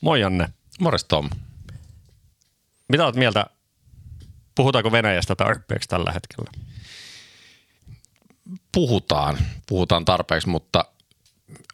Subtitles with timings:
[0.00, 0.48] Moi Janne.
[0.80, 1.30] Morjes Tom.
[2.88, 3.46] Mitä olet mieltä,
[4.54, 6.50] puhutaanko Venäjästä tarpeeksi tällä hetkellä?
[8.72, 10.84] Puhutaan, puhutaan tarpeeksi, mutta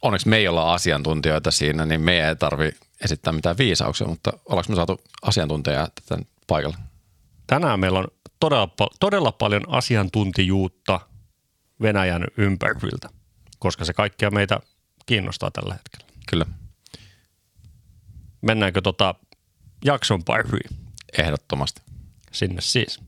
[0.01, 2.71] onneksi me ei olla asiantuntijoita siinä, niin me ei tarvi
[3.03, 6.77] esittää mitään viisauksia, mutta ollaanko me saatu asiantuntijaa tämän paikalle?
[7.47, 8.07] Tänään meillä on
[8.39, 8.69] todella,
[8.99, 10.99] todella paljon asiantuntijuutta
[11.81, 13.09] Venäjän ympäriltä,
[13.59, 14.59] koska se kaikkia meitä
[15.05, 16.11] kiinnostaa tällä hetkellä.
[16.29, 16.45] Kyllä.
[18.41, 19.15] Mennäänkö tota
[19.85, 20.77] jakson pariin?
[21.17, 21.81] Ehdottomasti.
[22.31, 22.99] Sinne siis.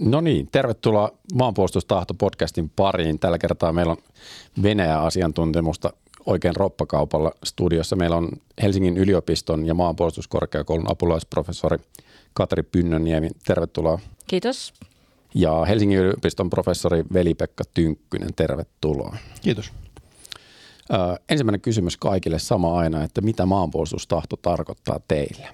[0.00, 3.18] No niin, tervetuloa Maanpuolustustahto podcastin pariin.
[3.18, 3.98] Tällä kertaa meillä on
[4.62, 5.92] Venäjä-asiantuntemusta
[6.26, 7.96] oikein roppakaupalla studiossa.
[7.96, 8.28] Meillä on
[8.62, 11.78] Helsingin yliopiston ja maanpuolustuskorkeakoulun apulaisprofessori
[12.32, 13.30] Katri Pynnöniemi.
[13.46, 13.98] Tervetuloa.
[14.26, 14.74] Kiitos.
[15.34, 18.34] Ja Helsingin yliopiston professori Veli-Pekka Tynkkynen.
[18.34, 19.16] Tervetuloa.
[19.42, 19.72] Kiitos.
[20.92, 25.48] Ö, ensimmäinen kysymys kaikille sama aina, että mitä maanpuolustustahto tarkoittaa teille?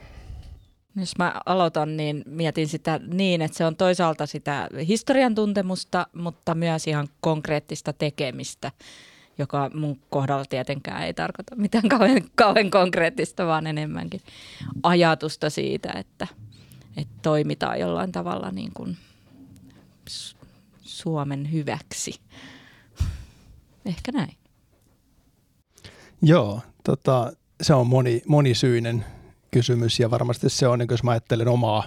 [0.97, 6.55] Jos mä aloitan, niin mietin sitä niin, että se on toisaalta sitä historian tuntemusta, mutta
[6.55, 8.73] myös ihan konkreettista tekemistä,
[9.39, 14.21] joka mun kohdalla tietenkään ei tarkoita mitään kauhean, kauhean konkreettista, vaan enemmänkin
[14.83, 16.27] ajatusta siitä, että,
[16.97, 18.97] että toimitaan jollain tavalla niin kuin
[20.83, 22.21] Suomen hyväksi.
[23.87, 24.44] Ehkä näin.
[26.23, 29.05] Joo, tota, se on moni, monisyinen
[29.51, 31.85] kysymys ja varmasti se on, niin jos mä ajattelen omaa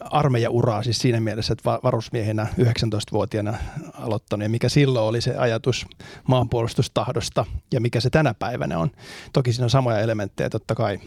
[0.00, 3.54] armeijauraa siis siinä mielessä, että varusmiehenä 19-vuotiaana
[3.92, 5.86] aloittanut ja mikä silloin oli se ajatus
[6.28, 8.90] maanpuolustustahdosta ja mikä se tänä päivänä on.
[9.32, 10.98] Toki siinä on samoja elementtejä totta kai,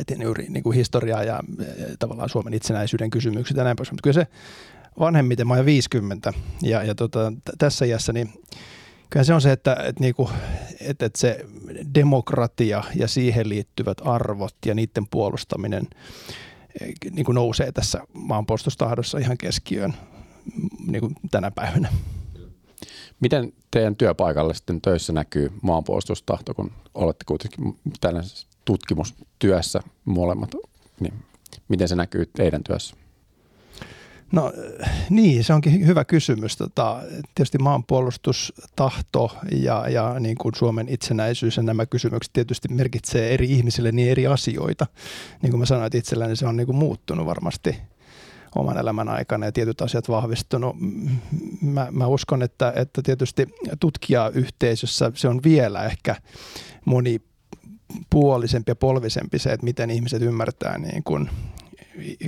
[0.00, 4.02] että juuri niin kuin historiaa ja, ja tavallaan Suomen itsenäisyyden kysymykset ja näin pois, mutta
[4.02, 4.26] kyllä se
[4.98, 8.32] vanhemmiten, mä olen 50 ja, ja tota, tässä iässä, niin
[9.10, 10.30] kyllä se on se, että, että, niinku,
[10.80, 11.46] että, että se
[11.94, 15.88] demokratia ja siihen liittyvät arvot ja niiden puolustaminen
[16.80, 19.94] eh, niin kuin nousee tässä maanpuolustustahdossa ihan keskiöön
[20.86, 21.88] niin kuin tänä päivänä.
[23.20, 30.50] Miten teidän työpaikalle sitten töissä näkyy maanpuolustustahto, kun olette kuitenkin tällaisessa tutkimustyössä molemmat,
[31.00, 31.14] niin
[31.68, 32.96] miten se näkyy teidän työssä?
[34.32, 34.52] No
[35.10, 36.56] niin, se onkin hyvä kysymys.
[36.56, 37.02] Tota,
[37.34, 43.92] tietysti maanpuolustustahto ja, ja niin kuin Suomen itsenäisyys ja nämä kysymykset tietysti merkitsee eri ihmisille
[43.92, 44.86] niin eri asioita.
[45.42, 47.76] Niin kuin mä sanoin, että itselläni se on niin kuin muuttunut varmasti
[48.54, 50.76] oman elämän aikana ja tietyt asiat vahvistunut.
[51.62, 53.46] Mä, mä uskon, että, että tietysti
[53.80, 56.16] tutkijayhteisössä se on vielä ehkä
[56.84, 61.30] monipuolisempi ja polvisempi se, että miten ihmiset ymmärtää niin kuin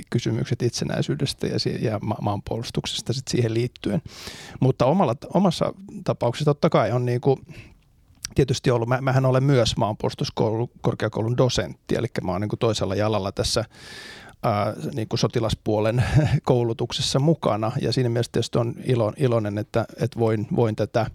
[0.09, 4.01] kysymykset itsenäisyydestä ja, ja maanpuolustuksesta sit siihen liittyen.
[4.59, 5.73] Mutta omalla, omassa
[6.03, 7.39] tapauksessa totta kai on niin kuin,
[8.35, 13.65] tietysti ollut, mä, mähän olen myös maanpuolustuskorkeakoulun dosentti, eli mä oon niin toisella jalalla tässä
[14.43, 16.03] ää, niin kuin sotilaspuolen
[16.43, 17.71] koulutuksessa mukana.
[17.81, 21.05] Ja siinä mielessä tietysti on ilo, iloinen, että, että voin, voin tätä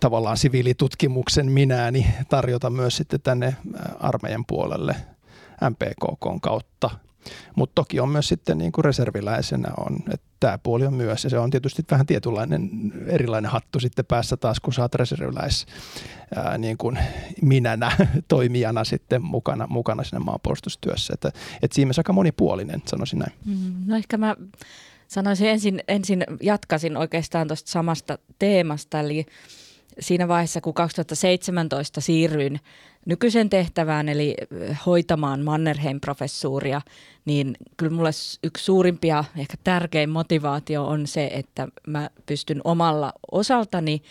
[0.00, 3.56] tavallaan siviilitutkimuksen minääni tarjota myös sitten tänne
[4.00, 4.96] armeijan puolelle
[5.70, 6.90] MPKK kautta
[7.56, 11.30] mutta toki on myös sitten niin kuin reserviläisenä on, että tämä puoli on myös, ja
[11.30, 12.70] se on tietysti vähän tietynlainen
[13.06, 15.66] erilainen hattu sitten päässä taas, kun saat reserviläis
[16.36, 16.98] ää, niin kuin
[17.42, 17.92] minänä
[18.28, 21.14] toimijana sitten mukana, mukana siinä maanpuolustustyössä.
[21.14, 21.28] Että,
[21.62, 23.32] että siinä aika monipuolinen, sanoisin näin.
[23.44, 24.36] Mm, no ehkä mä
[25.08, 29.26] sanoisin ensin, ensin jatkasin oikeastaan tuosta samasta teemasta, eli
[30.00, 32.60] siinä vaiheessa, kun 2017 siirryin
[33.06, 34.34] nykyisen tehtävään, eli
[34.86, 36.80] hoitamaan Mannerheim-professuuria,
[37.24, 38.10] niin kyllä mulle
[38.42, 44.02] yksi suurimpia, ehkä tärkein motivaatio on se, että mä pystyn omalla osaltani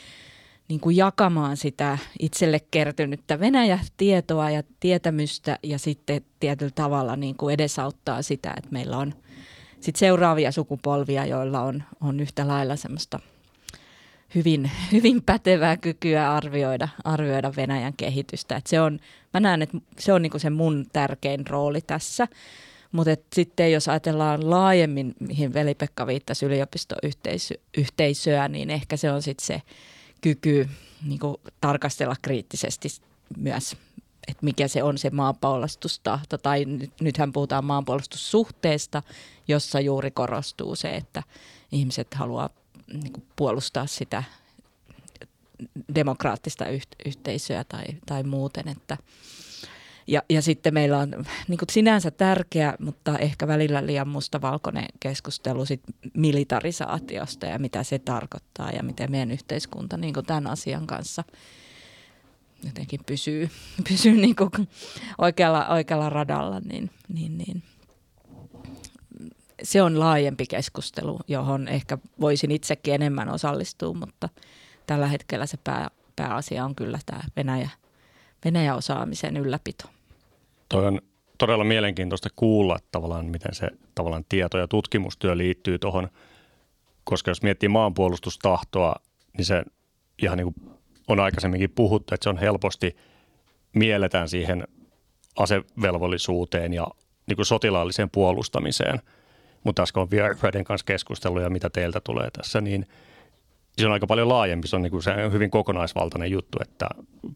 [0.67, 7.53] niin kuin jakamaan sitä itselle kertynyttä Venäjä-tietoa ja tietämystä ja sitten tietyllä tavalla niin kuin
[7.53, 9.13] edesauttaa sitä, että meillä on
[9.79, 13.19] sit seuraavia sukupolvia, joilla on, on yhtä lailla semmoista–
[14.35, 18.55] hyvin, hyvin pätevää kykyä arvioida, arvioida Venäjän kehitystä.
[18.55, 18.99] Et se on,
[19.33, 22.27] mä näen, että se on niinku se mun tärkein rooli tässä.
[22.91, 29.61] Mutta sitten jos ajatellaan laajemmin, mihin Veli-Pekka viittasi yliopistoyhteisöä, niin ehkä se on sitten se
[30.21, 30.69] kyky
[31.05, 32.89] niinku tarkastella kriittisesti
[33.37, 33.77] myös,
[34.27, 36.37] että mikä se on se maanpuolustustahto.
[36.37, 39.03] Tai nyt, nythän puhutaan maanpuolustussuhteesta,
[39.47, 41.23] jossa juuri korostuu se, että
[41.71, 42.49] ihmiset haluaa
[42.87, 44.23] niin kuin puolustaa sitä
[45.95, 46.65] demokraattista
[47.05, 48.67] yhteisöä tai, tai muuten.
[48.67, 48.97] Että,
[50.07, 55.65] ja, ja sitten meillä on niin kuin sinänsä tärkeä, mutta ehkä välillä liian mustavalkoinen keskustelu
[55.65, 55.81] sit
[56.13, 61.23] militarisaatiosta ja mitä se tarkoittaa ja miten meidän yhteiskunta niin kuin tämän asian kanssa
[62.65, 63.49] jotenkin pysyy,
[63.89, 64.51] pysyy niin kuin
[65.17, 67.63] oikealla, oikealla radalla, niin, niin, niin
[69.63, 74.29] se on laajempi keskustelu, johon ehkä voisin itsekin enemmän osallistua, mutta
[74.87, 77.69] tällä hetkellä se pää, pääasia on kyllä tämä Venäjä,
[78.45, 79.83] Venäjä-osaamisen ylläpito.
[80.69, 81.01] Toi on
[81.37, 86.09] todella mielenkiintoista kuulla tavallaan, miten se tavallaan tieto- ja tutkimustyö liittyy tuohon,
[87.03, 88.95] koska jos miettii maanpuolustustahtoa,
[89.37, 89.63] niin se
[90.21, 90.73] ihan niin kuin
[91.07, 92.95] on aikaisemminkin puhuttu, että se on helposti
[93.73, 94.67] mielletään siihen
[95.35, 96.87] asevelvollisuuteen ja
[97.27, 99.01] niin kuin sotilaalliseen puolustamiseen.
[99.63, 102.87] Mutta tässä kun on vieraiden kanssa keskustellut ja mitä teiltä tulee tässä, niin
[103.77, 104.67] se on aika paljon laajempi.
[104.67, 106.89] Se on, niin kuin, se hyvin kokonaisvaltainen juttu, että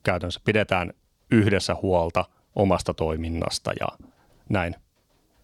[0.04, 0.94] käytännössä pidetään
[1.32, 2.26] yhdessä huolta
[2.56, 3.88] omasta toiminnasta ja
[4.50, 4.76] näin.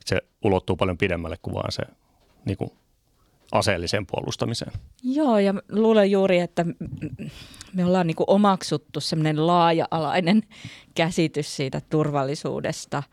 [0.06, 1.83] Se ulottuu paljon pidemmälle kuin vaan se
[2.45, 2.71] niin kuin
[3.51, 4.71] aseelliseen puolustamiseen.
[5.03, 6.65] Joo, ja luulen juuri, että
[7.74, 10.44] me ollaan niin omaksuttu semmoinen laaja-alainen
[10.95, 13.03] käsitys siitä turvallisuudesta,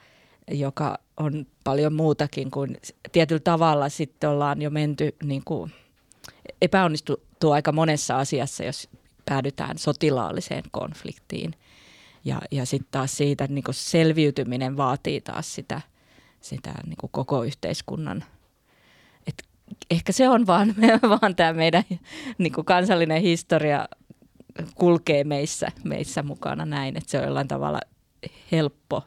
[0.50, 2.76] joka on paljon muutakin kuin
[3.12, 5.72] tietyllä tavalla sitten ollaan jo menty niin kuin
[6.62, 8.88] epäonnistuttu aika monessa asiassa, jos
[9.24, 11.54] päädytään sotilaalliseen konfliktiin.
[12.24, 15.80] Ja, ja sitten taas siitä niin kuin selviytyminen vaatii taas sitä,
[16.40, 18.24] sitä niin kuin koko yhteiskunnan–
[19.90, 20.74] ehkä se on vaan,
[21.20, 21.84] vaan tämä meidän
[22.38, 23.88] niin kuin kansallinen historia
[24.74, 27.80] kulkee meissä, meissä mukana näin, että se on jollain tavalla
[28.52, 29.04] helppo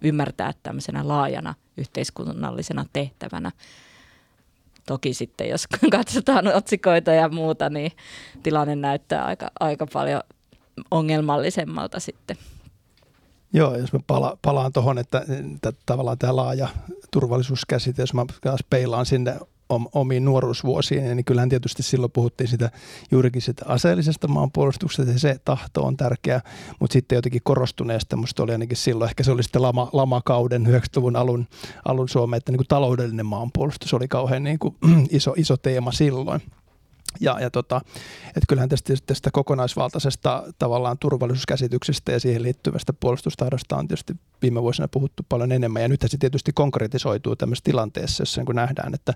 [0.00, 3.52] ymmärtää tämmöisenä laajana yhteiskunnallisena tehtävänä.
[4.86, 7.92] Toki sitten, jos katsotaan otsikoita ja muuta, niin
[8.42, 10.22] tilanne näyttää aika, aika paljon
[10.90, 12.36] ongelmallisemmalta sitten.
[13.52, 16.68] Joo, jos mä pala, palaan tuohon, että, että tavallaan tämä laaja
[17.10, 18.26] turvallisuuskäsite, jos mä
[18.70, 19.38] peilaan sinne
[19.94, 22.70] omiin nuoruusvuosiin, niin kyllähän tietysti silloin puhuttiin sitä
[23.10, 26.40] juurikin sitä aseellisesta maanpuolustuksesta, että se tahto on tärkeä,
[26.80, 31.16] mutta sitten jotenkin korostuneesta, musta oli ainakin silloin, ehkä se oli sitten lama, lamakauden 90-luvun
[31.16, 31.46] alun,
[31.84, 34.76] alun Suomeen, että niin kuin taloudellinen maanpuolustus oli kauhean niin kuin
[35.10, 36.40] iso, iso teema silloin.
[37.20, 37.80] Ja, ja tota,
[38.26, 44.88] että kyllähän tästä, tästä kokonaisvaltaisesta tavallaan turvallisuuskäsityksestä ja siihen liittyvästä puolustustahdosta on tietysti viime vuosina
[44.88, 45.82] puhuttu paljon enemmän.
[45.82, 49.12] Ja nythän se tietysti konkretisoituu tämmöisessä tilanteessa, jossa niin nähdään, että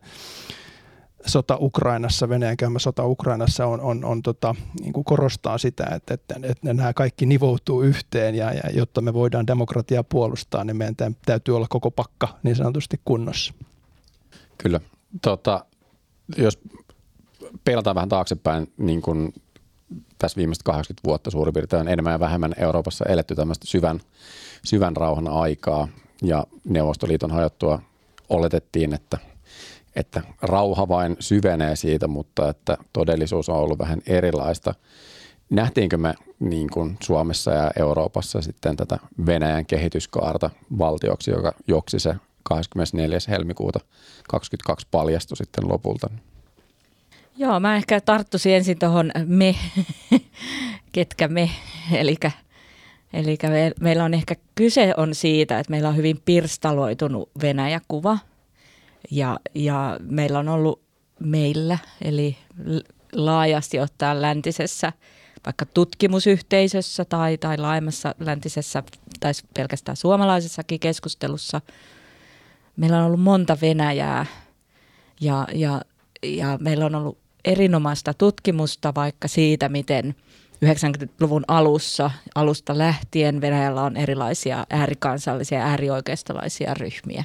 [1.27, 6.15] sota Ukrainassa, Venäjän käymä sota Ukrainassa on, on, on tota, niin kuin korostaa sitä, että,
[6.15, 11.17] että, että nämä kaikki nivoutuu yhteen ja, ja jotta me voidaan demokratiaa puolustaa, niin meidän
[11.27, 13.55] täytyy olla koko pakka niin sanotusti kunnossa.
[14.59, 14.81] Kyllä.
[15.23, 15.65] Tota,
[16.37, 16.59] jos
[17.65, 19.35] peilataan vähän taaksepäin, niin kuin
[20.19, 24.01] tässä viimeiset 80 vuotta suurin piirtein enemmän ja vähemmän Euroopassa eletty tämmöistä syvän,
[24.65, 25.89] syvän rauhan aikaa
[26.23, 27.83] ja Neuvostoliiton hajottua
[28.29, 29.19] oletettiin, että,
[29.97, 34.75] että rauha vain syvenee siitä, mutta että todellisuus on ollut vähän erilaista.
[35.51, 42.15] Nähtiinkö me niin kuin Suomessa ja Euroopassa sitten tätä Venäjän kehityskaarta valtioksi, joka joksi se
[42.43, 43.19] 24.
[43.29, 43.79] helmikuuta
[44.29, 46.11] 2022 paljastui sitten lopulta?
[47.41, 49.55] Joo, mä ehkä tarttuisin ensin tuohon me,
[50.93, 51.51] ketkä me,
[51.93, 52.17] eli
[53.13, 58.19] Eli me, meillä on ehkä kyse on siitä, että meillä on hyvin pirstaloitunut Venäjä-kuva
[59.11, 60.83] ja, ja meillä on ollut
[61.19, 62.37] meillä, eli
[63.13, 64.93] laajasti ottaa läntisessä
[65.47, 68.83] vaikka tutkimusyhteisössä tai, tai laajemmassa läntisessä
[69.21, 71.61] tai pelkästään suomalaisessakin keskustelussa.
[72.77, 74.27] Meillä on ollut monta Venäjää
[75.21, 75.83] ja, ja,
[76.23, 80.15] ja meillä on ollut erinomaista tutkimusta vaikka siitä, miten
[80.65, 87.25] 90-luvun alussa, alusta lähtien Venäjällä on erilaisia äärikansallisia, äärioikeistolaisia ryhmiä.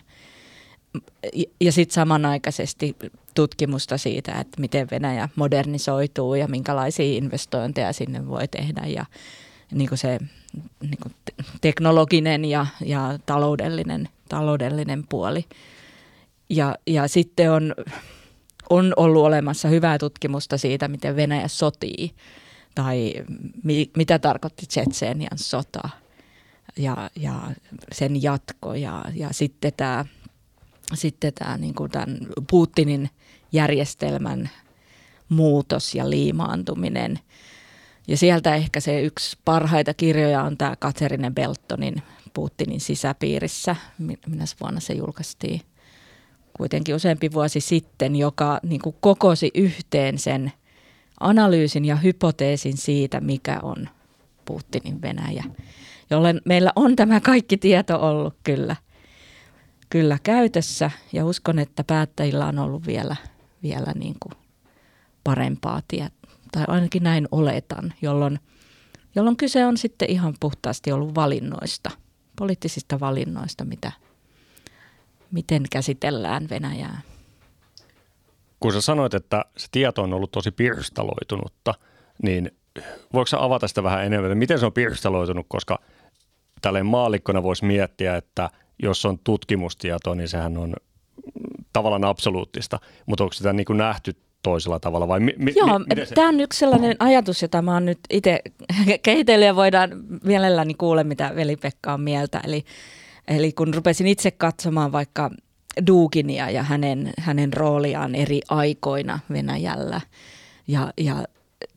[1.62, 2.96] Ja sitten samanaikaisesti
[3.34, 9.06] tutkimusta siitä, että miten Venäjä modernisoituu ja minkälaisia investointeja sinne voi tehdä ja
[9.72, 10.20] niin kuin se
[10.82, 11.16] niin kuin
[11.62, 15.46] teknologinen ja, ja taloudellinen, taloudellinen puoli.
[16.50, 17.76] Ja, ja sitten on
[18.70, 22.12] on ollut olemassa hyvää tutkimusta siitä, miten Venäjä sotii
[22.76, 23.14] tai
[23.64, 25.90] mi, mitä tarkoitti Tsetseenian sota
[26.78, 27.42] ja, ja
[27.92, 30.06] sen jatko ja, ja sitten tämä
[30.94, 32.18] sitten tämä, niin kuin tämän
[32.50, 33.10] Putinin
[33.52, 34.50] järjestelmän
[35.30, 37.20] muutos ja liimaantuminen.
[38.08, 42.04] Ja sieltä ehkä se yksi parhaita kirjoja on tämä Katerinen Beltonin
[42.34, 43.76] Putinin sisäpiirissä.
[43.98, 45.62] Minä vuonna se julkaistiin?
[46.58, 50.52] Kuitenkin useampi vuosi sitten, joka niin kuin kokosi yhteen sen
[51.20, 53.90] analyysin ja hypoteesin siitä, mikä on
[54.46, 55.44] Putinin Venäjä,
[56.10, 58.76] jolloin meillä on tämä kaikki tieto ollut kyllä,
[59.90, 60.92] kyllä käytössä.
[61.14, 63.16] Ja uskon, että päättäjillä on ollut vielä,
[63.64, 64.34] vielä niin kuin
[65.24, 68.40] parempaa tietoa, tai ainakin näin oletan, jolloin,
[69.16, 71.92] jolloin kyse on sitten ihan puhtaasti ollut valinnoista,
[72.36, 73.92] poliittisista valinnoista, mitä,
[75.36, 77.02] miten käsitellään Venäjää.
[78.60, 81.74] Kun sä sanoit, että se tieto on ollut tosi pirstaloitunutta,
[82.24, 82.52] niin
[83.14, 85.80] voiko sä avata sitä vähän enemmän, miten se on pirstaloitunut, koska
[86.62, 88.50] tälleen maallikkona voisi miettiä, että
[88.84, 90.74] jos on tutkimustietoa, niin sehän on
[91.74, 96.06] tavallaan absoluuttista, mutta onko sitä niin kuin nähty toisella tavalla vai mi- mi- Joo, mi-
[96.06, 96.16] se?
[96.16, 98.40] tämä on yksi sellainen ajatus, jota mä oon nyt itse
[99.04, 99.90] kehitellyt ja voidaan
[100.24, 102.42] mielelläni kuulla, mitä veli-Pekka on mieltä.
[102.44, 102.66] Eli,
[103.28, 105.32] eli kun rupesin itse katsomaan vaikka
[105.88, 110.02] Duginia ja hänen, hänen rooliaan eri aikoina Venäjällä
[110.68, 111.26] ja, ja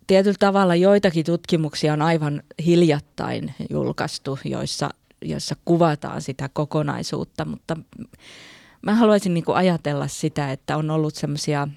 [0.07, 4.91] tietyllä tavalla joitakin tutkimuksia on aivan hiljattain julkaistu, joissa,
[5.23, 7.77] joissa kuvataan sitä kokonaisuutta, mutta
[8.83, 11.69] mä haluaisin niin ajatella sitä, että on ollut semmoisia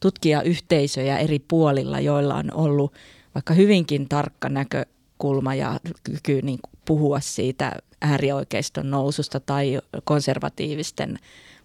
[0.00, 2.94] tutkijayhteisöjä eri puolilla, joilla on ollut
[3.34, 11.18] vaikka hyvinkin tarkka näkökulma ja kyky niin puhua siitä äärioikeiston noususta tai konservatiivisten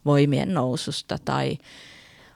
[0.06, 1.18] voimien noususta.
[1.26, 1.58] Tai,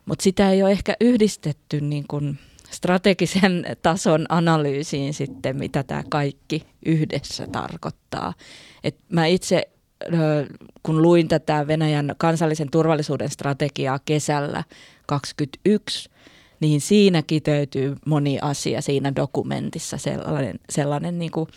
[0.06, 2.40] mutta sitä ei ole ehkä yhdistetty niin kuin
[2.72, 8.34] strategisen tason analyysiin sitten, mitä tämä kaikki yhdessä tarkoittaa.
[8.84, 9.68] Et mä itse
[10.84, 14.64] kun luin tätä Venäjän kansallisen turvallisuuden strategiaa kesällä
[15.06, 16.10] 2021,
[16.60, 21.48] niin siinä kiteytyy moni asia siinä dokumentissa, sellainen, sellainen niin kuin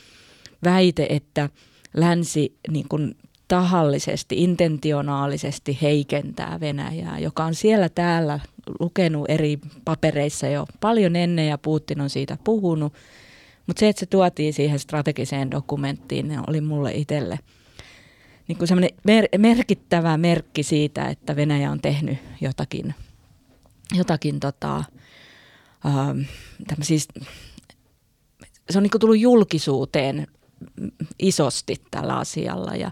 [0.64, 1.48] väite, että
[1.94, 3.16] länsi niin kuin
[3.48, 8.40] tahallisesti, intentionaalisesti heikentää Venäjää, joka on siellä täällä
[8.80, 12.92] lukenut eri papereissa jo paljon ennen ja Putin on siitä puhunut.
[13.66, 17.38] Mutta se, että se tuotiin siihen strategiseen dokumenttiin, ne oli mulle itselle–
[18.50, 22.94] niin kuin mer- merkittävä merkki siitä, että Venäjä on tehnyt jotakin,
[23.94, 24.84] jotakin tota,
[25.86, 26.20] ähm,
[28.70, 30.26] se on niin tullut julkisuuteen
[31.18, 32.90] isosti tällä asialla ja,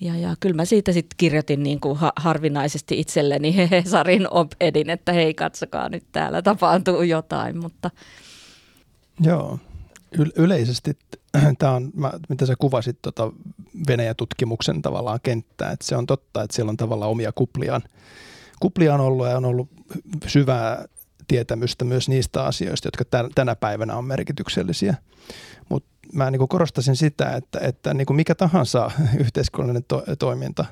[0.00, 5.12] ja, ja kyllä mä siitä sitten kirjoitin niin kuin ha- harvinaisesti itselleni Hesarin op-edin, että
[5.12, 7.90] hei katsokaa nyt täällä tapahtuu jotain, mutta...
[9.20, 9.58] Joo,
[10.18, 10.98] y- yleisesti
[11.58, 13.32] tämä on, mä, mitä sä kuvasit tota
[13.88, 17.82] Venäjä-tutkimuksen tavallaan kenttää, että se on totta, että siellä on tavallaan omia kupliaan,
[18.60, 19.68] kupliaan ollut ja on ollut
[20.26, 20.84] syvää
[21.28, 24.94] tietämystä myös niistä asioista, jotka tänä päivänä on merkityksellisiä.
[25.68, 30.64] Mutta mä niin korostaisin sitä, että, että niin mikä tahansa yhteiskunnallinen to- toiminta,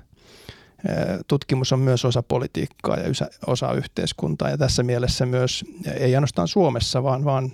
[1.28, 5.64] tutkimus on myös osa politiikkaa ja osa yhteiskuntaa ja tässä mielessä myös,
[5.94, 7.52] ei ainoastaan Suomessa, vaan, vaan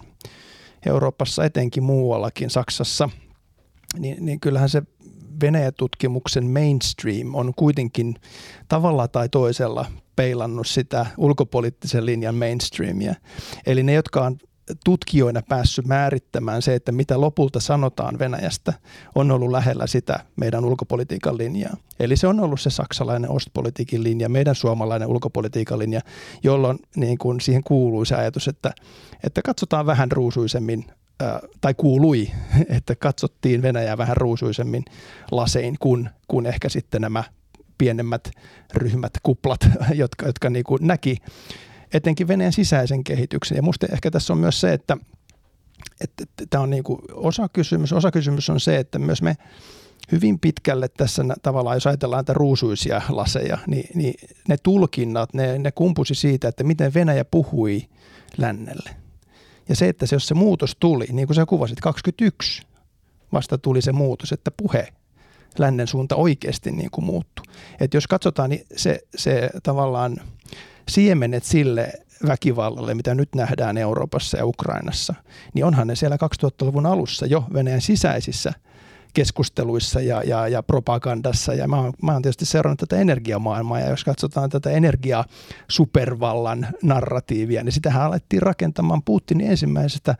[0.87, 3.09] Euroopassa etenkin muuallakin, Saksassa,
[3.99, 4.83] niin, niin kyllähän se
[5.41, 8.15] Venäjä-tutkimuksen mainstream on kuitenkin
[8.69, 9.87] tavalla tai toisella
[10.17, 13.15] peilannut sitä ulkopoliittisen linjan mainstreamia.
[13.67, 14.39] Eli ne, jotka on
[14.85, 18.73] tutkijoina päässyt määrittämään se, että mitä lopulta sanotaan Venäjästä,
[19.15, 21.77] on ollut lähellä sitä meidän ulkopolitiikan linjaa.
[22.01, 26.01] Eli se on ollut se saksalainen ostpolitiikin linja, meidän suomalainen ulkopolitiikan linja,
[26.43, 28.73] jolloin niin kuin siihen kuului se ajatus, että,
[29.25, 30.85] että katsotaan vähän ruusuisemmin
[31.61, 32.31] tai kuului,
[32.77, 34.85] että katsottiin Venäjää vähän ruusuisemmin
[35.31, 37.25] lasein kuin, kuin ehkä sitten nämä
[37.79, 38.31] pienemmät
[38.75, 41.17] ryhmät, kuplat, jotka, jotka niin kuin näki
[41.95, 43.57] etenkin Venäjän sisäisen kehityksen.
[43.57, 44.97] Ja musta ehkä tässä on myös se, että
[46.51, 47.93] tämä on niin kuin osa kysymys.
[47.93, 49.37] Osa kysymys on se, että myös me
[50.13, 54.15] hyvin pitkälle tässä tavallaan, jos ajatellaan näitä ruusuisia laseja, niin, niin
[54.49, 57.89] ne tulkinnat, ne, ne kumpusi siitä, että miten Venäjä puhui
[58.39, 58.91] lännelle.
[59.69, 62.63] Ja se, että se, jos se muutos tuli, niin kuin sä kuvasit, 21
[63.33, 64.89] vasta tuli se muutos, että puhe
[65.59, 67.45] lännen suunta oikeasti niin kuin muuttui.
[67.81, 70.17] Että jos katsotaan, niin se, se tavallaan
[70.89, 71.93] siemenet sille
[72.27, 75.15] väkivallalle, mitä nyt nähdään Euroopassa ja Ukrainassa,
[75.55, 78.53] niin onhan ne siellä 2000-luvun alussa jo Venäjän sisäisissä
[79.15, 81.55] keskusteluissa ja, ja, ja propagandassa.
[81.55, 87.65] Ja mä oon, mä oon tietysti seurannut tätä energiamaailmaa ja jos katsotaan tätä energiasupervallan narratiivia,
[87.65, 90.15] niin sitähän alettiin rakentamaan Putinin ensimmäisestä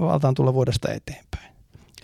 [0.00, 1.51] valtaan tulla vuodesta eteenpäin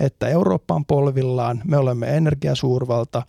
[0.00, 3.22] että Eurooppa on polvillaan, me olemme energiasuurvalta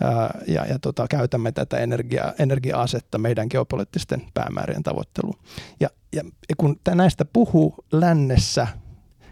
[0.00, 5.38] ää, ja, ja tota, käytämme tätä energia, energia-asetta meidän geopoliittisten päämäärien tavoitteluun.
[5.80, 6.22] Ja, ja
[6.56, 8.66] kun näistä puhuu lännessä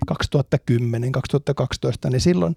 [0.07, 2.55] 2010, 2012, niin silloin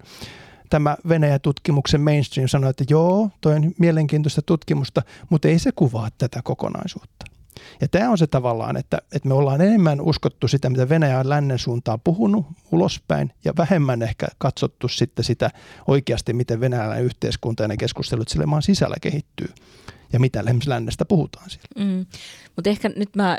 [0.70, 6.40] tämä Venäjä-tutkimuksen mainstream sanoi, että joo, toi on mielenkiintoista tutkimusta, mutta ei se kuvaa tätä
[6.44, 7.33] kokonaisuutta.
[7.80, 11.28] Ja tämä on se tavallaan, että, että me ollaan enemmän uskottu sitä, mitä Venäjä on
[11.28, 15.50] lännen suuntaan puhunut ulospäin ja vähemmän ehkä katsottu sitten sitä
[15.88, 19.48] oikeasti, miten venäläinen yhteiskunta ja ne keskustelut sille maan sisällä kehittyy
[20.12, 21.94] ja mitä lännestä puhutaan siellä.
[21.94, 22.06] Mm.
[22.56, 23.38] Mutta ehkä nyt mä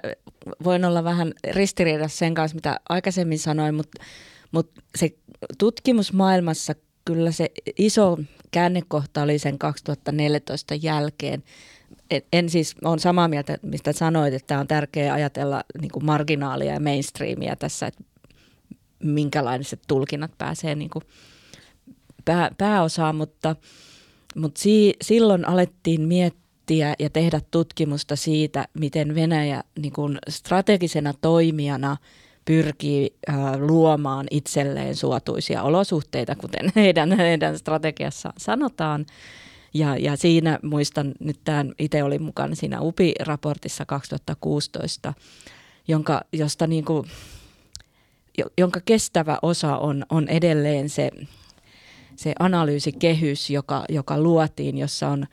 [0.63, 4.03] voin olla vähän ristiriidassa sen kanssa, mitä aikaisemmin sanoin, mutta
[4.51, 5.15] Mutta se
[5.57, 6.73] tutkimusmaailmassa
[7.05, 8.17] kyllä se iso
[8.51, 11.43] käännekohta oli sen 2014 jälkeen.
[12.33, 16.79] En siis on samaa mieltä, mistä sanoit, että on tärkeää ajatella niin kuin marginaalia ja
[16.79, 18.03] mainstreamia tässä, että
[19.03, 21.03] minkälaiset tulkinnat pääsee niin kuin
[22.25, 23.55] pää, pääosaan, mutta,
[24.35, 31.97] mutta si, silloin alettiin miettiä ja tehdä tutkimusta siitä, miten Venäjä niin kuin strategisena toimijana
[32.45, 39.05] pyrkii äh, luomaan itselleen suotuisia olosuhteita, kuten heidän, heidän strategiassaan sanotaan.
[39.75, 45.13] Ja, ja siinä muistan nyt tämän, itse olin mukana siinä UPI-raportissa 2016,
[45.87, 47.07] jonka, josta niin kuin,
[48.57, 51.11] jonka kestävä osa on, on edelleen se
[52.15, 55.27] se analyysikehys, joka, joka luotiin, jossa on,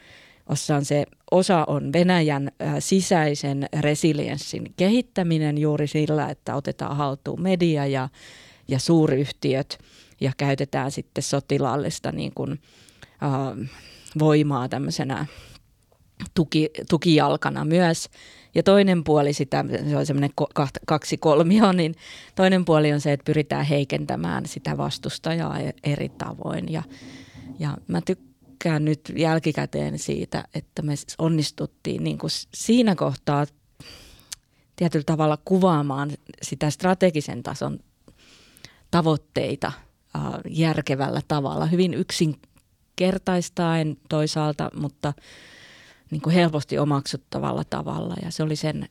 [0.50, 7.86] jossa on se osa on Venäjän sisäisen resilienssin kehittäminen juuri sillä, että otetaan haltuun media
[7.86, 8.08] ja,
[8.68, 9.78] ja suuryhtiöt
[10.20, 12.60] ja käytetään sitten sotilaallista niin kuin,
[13.22, 13.70] äh,
[14.18, 15.26] voimaa tämmöisenä
[16.34, 18.08] tuki, tukijalkana myös.
[18.54, 20.30] Ja toinen puoli sitä, se on semmoinen
[20.86, 21.94] kaksi kolmio, niin
[22.34, 26.72] toinen puoli on se, että pyritään heikentämään sitä vastustajaa e-, eri tavoin.
[26.72, 26.82] Ja,
[27.58, 33.46] ja mä tykkään nyt jälkikäteen siitä, että me onnistuttiin niin kuin siinä kohtaa
[34.76, 36.10] tietyllä tavalla kuvaamaan
[36.42, 37.78] sitä strategisen tason
[38.90, 39.72] tavoitteita
[40.48, 41.94] järkevällä tavalla, hyvin
[42.92, 45.12] yksinkertaistaen toisaalta, mutta–
[46.12, 48.88] niin kuin helposti omaksuttavalla tavalla ja se oli sen,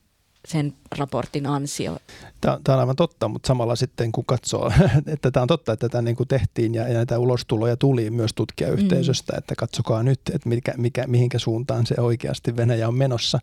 [0.47, 1.97] sen raportin ansio.
[2.41, 4.71] Tämä, tämä on aivan totta, mutta samalla sitten kun katsoo,
[5.13, 8.31] että tämä on totta, että tätä niin kuin tehtiin ja, ja näitä ulostuloja tuli myös
[8.35, 9.37] tutkijayhteisöstä, mm.
[9.37, 13.39] että katsokaa nyt, että mikä, mikä, mihinkä suuntaan se oikeasti Venäjä on menossa.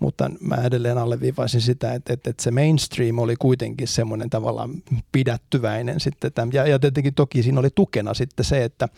[0.00, 4.70] Mutta mä edelleen alleviivaisin sitä, että, että, että se mainstream oli kuitenkin semmoinen tavallaan
[5.12, 6.32] pidättyväinen sitten.
[6.52, 8.88] Ja, ja tietenkin toki siinä oli tukena sitten se, että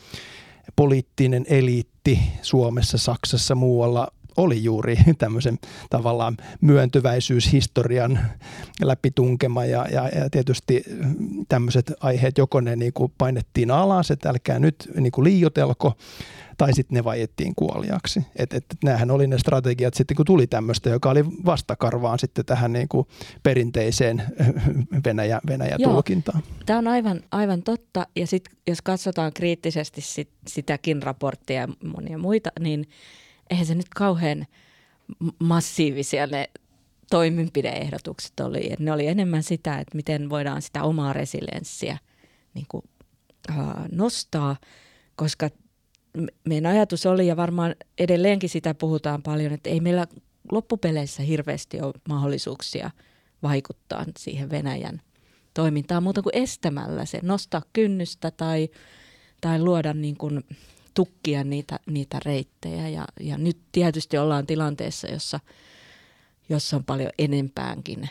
[0.77, 5.59] poliittinen eliitti Suomessa, Saksassa, muualla oli juuri tämmöisen
[5.91, 8.19] tavallaan myöntyväisyyshistorian
[8.83, 10.85] läpitunkema ja, ja, ja tietysti
[11.49, 15.97] tämmöiset aiheet joko ne niin kuin painettiin alas, että älkää nyt niin kuin liiotelko,
[16.59, 18.27] tai sitten ne vaiettiin kuoliaksi.
[18.37, 22.73] Et, et, näähän oli ne strategiat sitten, kun tuli tämmöistä, joka oli vastakarvaan sitten tähän
[22.73, 23.07] niin kuin
[23.43, 24.23] perinteiseen
[25.07, 26.43] Venäjä, Venäjä-tulkintaan.
[26.67, 32.19] Tämä on aivan, aivan totta, ja sitten jos katsotaan kriittisesti sit, sitäkin raporttia ja monia
[32.19, 32.87] muita, niin
[33.53, 34.47] eihän se nyt kauhean
[35.39, 36.51] massiivisia ne
[37.11, 38.71] toimenpideehdotukset oli.
[38.79, 41.99] Ne oli enemmän sitä, että miten voidaan sitä omaa resilienssiä
[42.55, 42.85] niin kuin,
[43.51, 43.57] uh,
[43.93, 44.57] nostaa,
[45.17, 45.51] koska
[46.49, 50.07] meidän ajatus oli, ja varmaan edelleenkin sitä puhutaan paljon, että ei meillä
[50.53, 52.91] loppupeleissä hirveästi ole mahdollisuuksia
[53.43, 55.01] vaikuttaa siihen Venäjän
[55.55, 58.69] toimintaan muuta kuin estämällä se, nostaa kynnystä tai,
[59.41, 60.45] tai luoda niin kuin
[60.95, 62.89] tukkia niitä, niitä reittejä.
[62.89, 65.41] Ja, ja nyt tietysti ollaan tilanteessa, jossa,
[66.49, 68.09] jossa on paljon enempäänkin,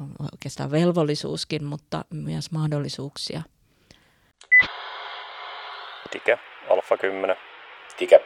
[0.00, 3.42] on oikeastaan velvollisuuskin, mutta myös mahdollisuuksia.
[6.10, 6.38] Tike.
[6.70, 7.36] Alfa 10.
[7.96, 8.20] Tike.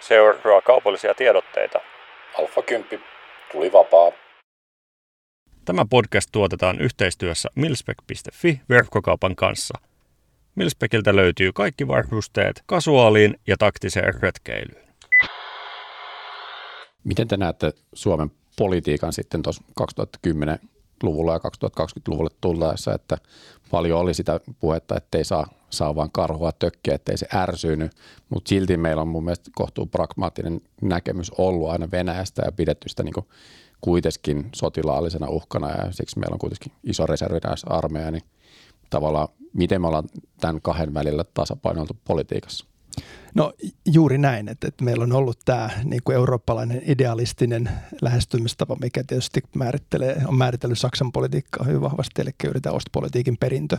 [0.00, 1.78] Seuraa kaupallisia tiedotteita.
[2.38, 3.04] Alfa 10.
[3.52, 4.12] Tuli vapaa.
[5.64, 9.78] Tämä podcast tuotetaan yhteistyössä milspec.fi verkkokaupan kanssa.
[10.54, 14.88] Milspeciltä löytyy kaikki varusteet kasuaaliin ja taktiseen retkeilyyn.
[17.04, 23.18] Miten te näette Suomen politiikan sitten tuossa 2010-luvulla ja 2020-luvulle tullaessa, että
[23.70, 27.92] paljon oli sitä puhetta, että ei saa saa vaan karhua tökkiä, ettei se ärsynyt,
[28.28, 33.02] mutta silti meillä on mun mielestä kohtuu pragmaattinen näkemys ollut aina Venäjästä ja pidetty sitä
[33.02, 33.14] niin
[33.80, 38.22] kuitenkin sotilaallisena uhkana ja siksi meillä on kuitenkin iso reservinäisarmeija, niin
[38.90, 40.08] tavallaan miten me ollaan
[40.40, 42.66] tämän kahden välillä tasapainoiltu politiikassa?
[43.34, 43.52] No
[43.86, 47.70] juuri näin, että, että meillä on ollut tämä niin kuin eurooppalainen idealistinen
[48.02, 53.78] lähestymistapa, mikä tietysti määrittelee, on määritellyt Saksan politiikkaa hyvin vahvasti, eli yritetään ostpolitiikin perintö,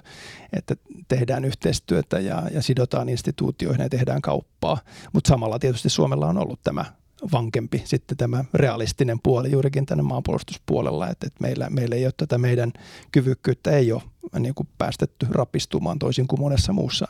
[0.54, 0.76] että
[1.08, 4.78] tehdään yhteistyötä ja, ja sidotaan instituutioihin ja tehdään kauppaa,
[5.14, 6.86] mutta samalla tietysti Suomella on ollut tämä
[7.32, 12.38] vankempi sitten tämä realistinen puoli juurikin tänne maanpuolustuspuolella, että, että meillä, meillä ei ole tätä
[12.38, 12.74] meidän
[13.12, 14.02] kyvykkyyttä ei ole
[14.40, 17.08] niin kuin päästetty rapistumaan toisin kuin monessa muussa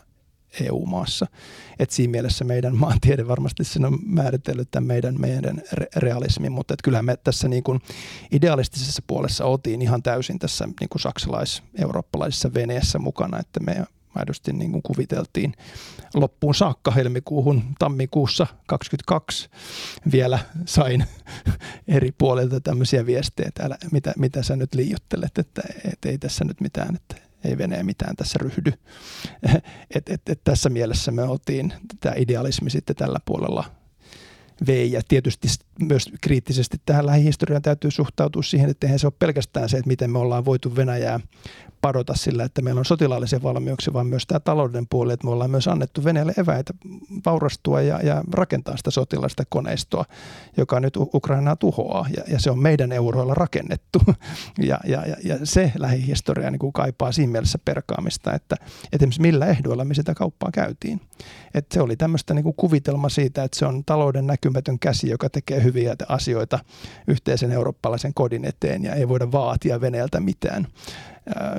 [0.61, 1.27] EU-maassa.
[1.79, 5.61] Et siinä mielessä meidän maantiede varmasti sen on määritellyt tämän meidän, meidän
[5.95, 7.81] realismin, mutta kyllähän me tässä niin kuin
[8.31, 14.71] idealistisessa puolessa oltiin ihan täysin tässä niin kuin saksalais-eurooppalaisessa veneessä mukana, että me aidosti niin
[14.71, 15.53] kuin kuviteltiin
[16.13, 19.49] loppuun saakka helmikuuhun tammikuussa 22
[20.11, 21.05] vielä sain
[21.87, 25.61] eri puolilta tämmöisiä viestejä, että älä, mitä, mitä sä nyt liiottelet, että,
[25.93, 28.73] että ei tässä nyt mitään, että ei Venäjä mitään tässä ryhdy.
[29.95, 33.63] et, et, et tässä mielessä me oltiin tämä idealismi sitten tällä puolella
[34.67, 34.91] vei.
[34.91, 35.47] Ja tietysti
[35.79, 40.11] myös kriittisesti tähän lähihistoriaan täytyy suhtautua siihen, että eihän se ole pelkästään se, että miten
[40.11, 41.19] me ollaan voitu Venäjää
[41.83, 45.51] padota sillä, että meillä on sotilaallisia valmiuksia, vaan myös tämä talouden puoli, että me ollaan
[45.51, 46.73] myös annettu Venäjälle eväitä
[47.25, 50.05] vaurastua ja, ja rakentaa sitä sotilaista koneistoa,
[50.57, 52.05] joka nyt Ukrainaa tuhoaa.
[52.17, 53.99] Ja, ja se on meidän euroilla rakennettu.
[54.69, 58.55] ja, ja, ja, se lähihistoria niin kuin kaipaa siinä mielessä perkaamista, että,
[58.91, 61.01] että millä ehdoilla me sitä kauppaa käytiin.
[61.53, 65.29] Että se oli tämmöistä niin kuin kuvitelma siitä, että se on talouden näkymätön käsi, joka
[65.29, 66.59] tekee hyviä asioita
[67.07, 70.67] yhteisen eurooppalaisen kodin eteen ja ei voida vaatia Venäjältä mitään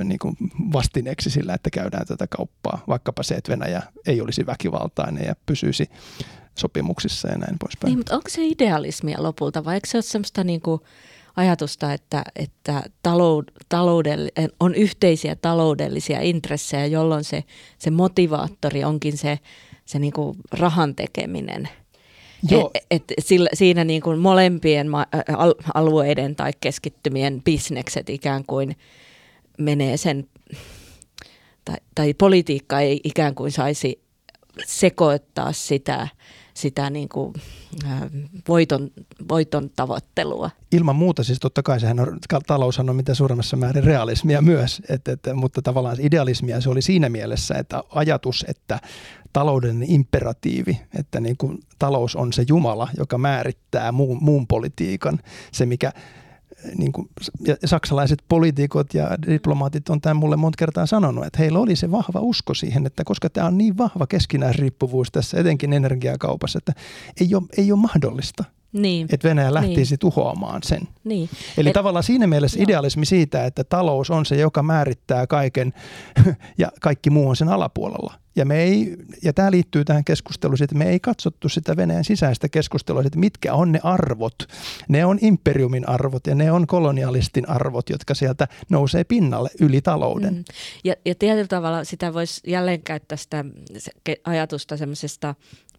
[0.05, 0.37] niin kuin
[0.73, 2.85] vastineeksi sillä, että käydään tätä kauppaa.
[2.89, 5.91] Vaikkapa se, että Venäjä ei olisi väkivaltainen ja pysyisi
[6.59, 7.91] sopimuksissa ja näin poispäin.
[7.91, 10.81] Niin, mutta onko se idealismia lopulta vai eikö se ole semmoista niin kuin
[11.37, 17.45] ajatusta, että, että taloud, taloudell- on yhteisiä taloudellisia intressejä, jolloin se,
[17.79, 19.39] se motivaattori onkin se,
[19.85, 21.69] se niin kuin rahan tekeminen–
[22.51, 22.71] Joo.
[22.75, 25.07] Et, et sillä, siinä niin kuin molempien ma-
[25.75, 28.77] alueiden tai keskittymien bisnekset ikään kuin
[29.59, 30.29] menee sen,
[31.65, 34.05] tai, tai politiikka ei ikään kuin saisi
[34.67, 36.09] sekoittaa sitä,
[36.55, 37.35] sitä niin kuin,
[38.49, 38.91] voiton,
[39.29, 40.51] voiton tavoittelua.
[40.73, 45.09] Ilman muuta siis totta kai sehän on, taloushan on mitä suuremmassa määrin realismia myös, et,
[45.09, 48.81] et, mutta tavallaan idealismia se oli siinä mielessä, että ajatus, että
[49.33, 55.19] talouden imperatiivi, että niin kuin talous on se Jumala, joka määrittää muun, muun politiikan,
[55.53, 55.93] se mikä
[56.79, 57.09] niin kuin,
[57.47, 61.91] ja saksalaiset poliitikot ja diplomaatit on tämän mulle monta kertaa sanonut, että heillä oli se
[61.91, 66.73] vahva usko siihen, että koska tämä on niin vahva keskinäisriippuvuus tässä etenkin energiakaupassa, että
[67.21, 69.07] ei ole, ei ole mahdollista, niin.
[69.11, 69.99] että Venäjä lähtisi niin.
[69.99, 70.89] tuhoamaan sen.
[71.05, 71.29] Niin.
[71.59, 72.65] Eli Et, tavallaan siinä mielessä joo.
[72.65, 75.73] idealismi siitä, että talous on se, joka määrittää kaiken
[76.59, 78.15] ja kaikki muu on sen alapuolella.
[78.37, 82.49] Ja, me ei, ja tämä liittyy tähän keskusteluun, että me ei katsottu sitä Venäjän sisäistä
[82.49, 84.35] keskustelua, että mitkä on ne arvot.
[84.89, 90.35] Ne on imperiumin arvot ja ne on kolonialistin arvot, jotka sieltä nousee pinnalle yli talouden.
[90.35, 90.45] Mm.
[90.85, 93.45] Ja, ja tietyllä tavalla sitä voisi jälleen käyttää sitä
[94.25, 95.35] ajatusta semmoisesta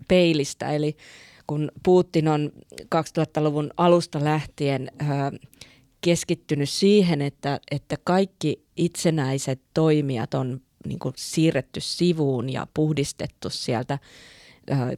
[0.07, 0.97] peilistä, eli
[1.47, 5.09] kun Putin on 2000-luvun alusta lähtien äh,
[6.01, 13.99] keskittynyt siihen, että, että kaikki itsenäiset toimijat on niin kuin siirretty sivuun ja puhdistettu sieltä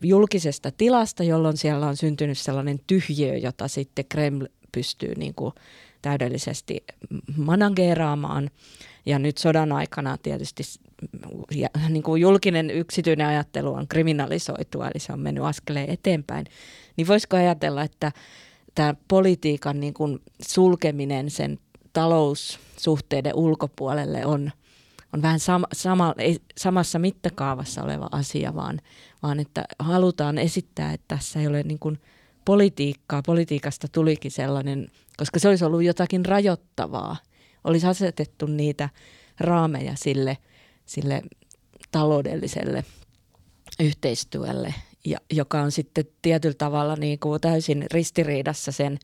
[0.01, 5.53] julkisesta tilasta, jolloin siellä on syntynyt sellainen tyhjiö, jota sitten Kreml pystyy niin kuin
[6.01, 6.83] täydellisesti
[7.37, 8.49] manageeraamaan.
[9.05, 10.63] Ja nyt sodan aikana tietysti
[11.51, 16.45] ja, niin kuin julkinen yksityinen ajattelu on kriminalisoitu, eli se on mennyt askeleen eteenpäin.
[16.97, 18.11] Niin voisiko ajatella, että
[18.75, 21.59] tämä politiikan niin kuin sulkeminen sen
[21.93, 24.51] taloussuhteiden ulkopuolelle on–
[25.13, 28.81] on vähän sama, sama, ei, samassa mittakaavassa oleva asia, vaan,
[29.23, 31.99] vaan että halutaan esittää, että tässä ei ole niin kuin
[32.45, 33.21] politiikkaa.
[33.25, 37.17] Politiikasta tulikin sellainen, koska se olisi ollut jotakin rajoittavaa.
[37.63, 38.89] Olisi asetettu niitä
[39.39, 40.37] raameja sille,
[40.87, 41.21] sille
[41.91, 42.83] taloudelliselle
[43.79, 44.73] yhteistyölle,
[45.05, 48.97] ja, joka on sitten tietyllä tavalla niin kuin täysin ristiriidassa sen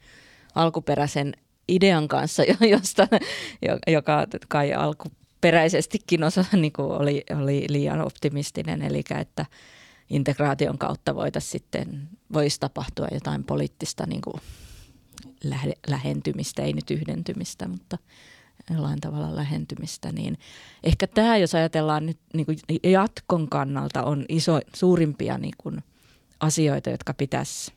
[0.56, 1.34] alkuperäisen
[1.68, 3.08] idean kanssa, josta,
[3.88, 5.06] joka kai alku,
[5.42, 9.46] peräisestikin osa niin kuin oli, oli liian optimistinen, eli että
[10.10, 14.42] integraation kautta voitaisiin sitten, voisi tapahtua jotain poliittista niin kuin
[15.44, 17.98] lähe, lähentymistä, ei nyt yhdentymistä, mutta
[18.70, 20.38] jollain tavalla lähentymistä, niin
[20.84, 25.84] ehkä tämä, jos ajatellaan nyt niin kuin jatkon kannalta, on iso, suurimpia niin kuin
[26.40, 27.72] asioita, jotka pitäisi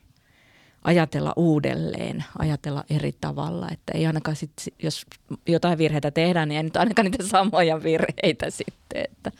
[0.83, 3.67] ajatella uudelleen, ajatella eri tavalla.
[3.71, 4.51] Että ei ainakaan sit,
[4.83, 5.05] jos
[5.47, 9.03] jotain virheitä tehdään, niin ei nyt ainakaan niitä samoja virheitä sitten.
[9.03, 9.31] Että.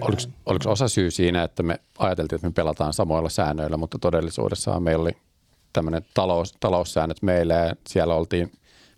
[0.00, 4.80] Oliko, oliko osa syy siinä, että me ajateltiin, että me pelataan samoilla säännöillä, mutta todellisuudessa
[4.80, 5.16] meillä oli
[5.72, 8.52] tämmöinen talous, taloussäännöt meille ja siellä oltiin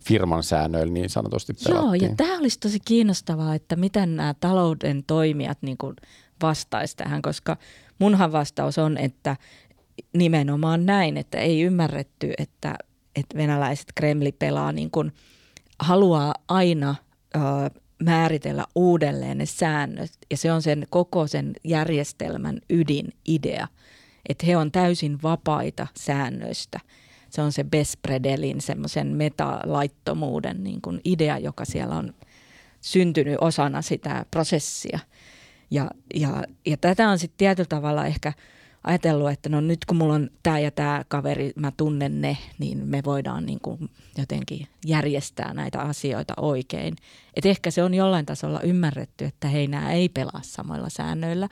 [0.05, 2.03] firman säännöillä niin sanotusti pelattiin.
[2.03, 5.77] Joo, ja tämä olisi tosi kiinnostavaa, että miten nämä talouden toimijat niin
[6.43, 7.57] vastaisivat tähän, koska
[7.99, 9.37] munhan vastaus on, että
[10.13, 12.75] nimenomaan näin, että ei ymmärretty, että,
[13.17, 15.13] että venäläiset Kremli pelaa niin kuin,
[15.79, 16.95] haluaa aina
[17.37, 17.41] ö,
[18.03, 23.69] määritellä uudelleen ne säännöt ja se on sen koko sen järjestelmän ydinidea,
[24.29, 26.81] että he on täysin vapaita säännöistä.
[27.31, 32.14] Se on se Bespredelin semmoisen metalaittomuuden niin kuin idea, joka siellä on
[32.81, 34.99] syntynyt osana sitä prosessia.
[35.71, 38.33] Ja, ja, ja tätä on sitten tietyllä tavalla ehkä–
[38.85, 42.79] ajatellut, että no nyt kun mulla on tämä ja tämä kaveri, mä tunnen ne, niin
[42.87, 46.97] me voidaan niin kuin jotenkin järjestää näitä asioita oikein.
[47.37, 51.49] Et ehkä se on jollain tasolla ymmärretty, että hei, nämä ei pelaa samoilla säännöillä.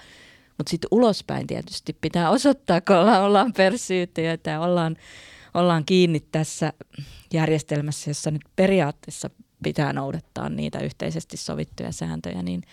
[0.58, 3.52] Mutta sitten ulospäin tietysti pitää osoittaa, kun ollaan, ollaan
[4.32, 4.96] että ollaan,
[5.54, 6.72] ollaan kiinni tässä
[7.32, 9.30] järjestelmässä, jossa nyt periaatteessa
[9.62, 12.62] pitää noudattaa niitä yhteisesti sovittuja sääntöjä, niin–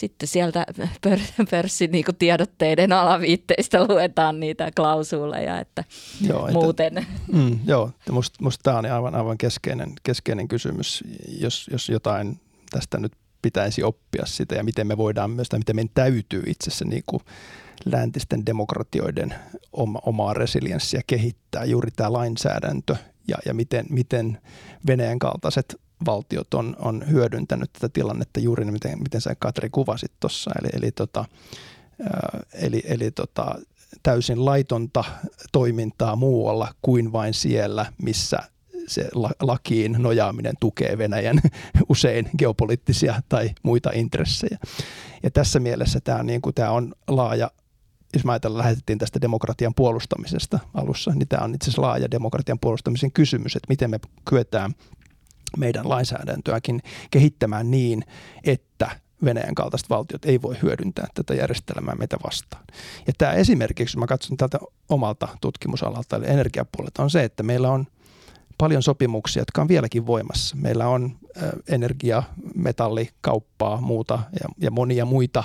[0.00, 0.66] sitten sieltä
[1.06, 5.84] pör- pörssin niin tiedotteiden alaviitteistä luetaan niitä klausuuleja, että
[6.28, 6.98] joo, muuten.
[6.98, 12.40] Että, mm, joo, musta must tämä on aivan, aivan keskeinen, keskeinen kysymys, jos, jos jotain
[12.70, 16.70] tästä nyt pitäisi oppia sitä ja miten me voidaan myös, tai miten meidän täytyy itse
[16.70, 17.22] asiassa niin kuin
[17.84, 19.34] läntisten demokratioiden
[19.72, 22.96] oma, omaa resilienssiä kehittää, juuri tämä lainsäädäntö
[23.28, 24.38] ja, ja miten, miten
[24.86, 30.50] Venäjän kaltaiset valtiot on, on hyödyntänyt tätä tilannetta juuri miten, miten sä Katri kuvasit tuossa.
[30.60, 31.24] Eli, eli, tota,
[32.52, 33.54] eli, eli tota,
[34.02, 35.04] täysin laitonta
[35.52, 38.38] toimintaa muualla kuin vain siellä, missä
[38.86, 39.08] se
[39.40, 41.40] lakiin nojaaminen tukee Venäjän
[41.88, 44.58] usein geopoliittisia tai muita intressejä.
[45.22, 47.50] Ja tässä mielessä tämä, niin kuin, tämä on laaja
[48.14, 52.58] jos mä ajatellaan, lähetettiin tästä demokratian puolustamisesta alussa, niin tämä on itse asiassa laaja demokratian
[52.58, 54.74] puolustamisen kysymys, että miten me kyetään
[55.58, 58.04] meidän lainsäädäntöäkin kehittämään niin,
[58.44, 58.90] että
[59.24, 62.64] Venäjän kaltaiset valtiot ei voi hyödyntää tätä järjestelmää meitä vastaan.
[63.06, 67.86] Ja tämä esimerkiksi, mä katson tältä omalta tutkimusalalta, eli energiapuolelta, on se, että meillä on
[68.58, 70.56] paljon sopimuksia, jotka on vieläkin voimassa.
[70.56, 71.16] Meillä on
[71.68, 72.22] energia,
[72.54, 75.44] metallikauppaa, muuta ja, ja monia muita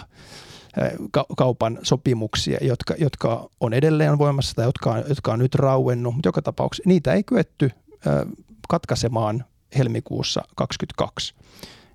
[1.37, 6.27] kaupan sopimuksia, jotka, jotka on edelleen voimassa tai jotka on, jotka on nyt rauennut, mutta
[6.27, 7.71] joka tapauksessa niitä ei kyetty
[8.67, 9.45] katkaisemaan
[9.77, 11.35] helmikuussa 2022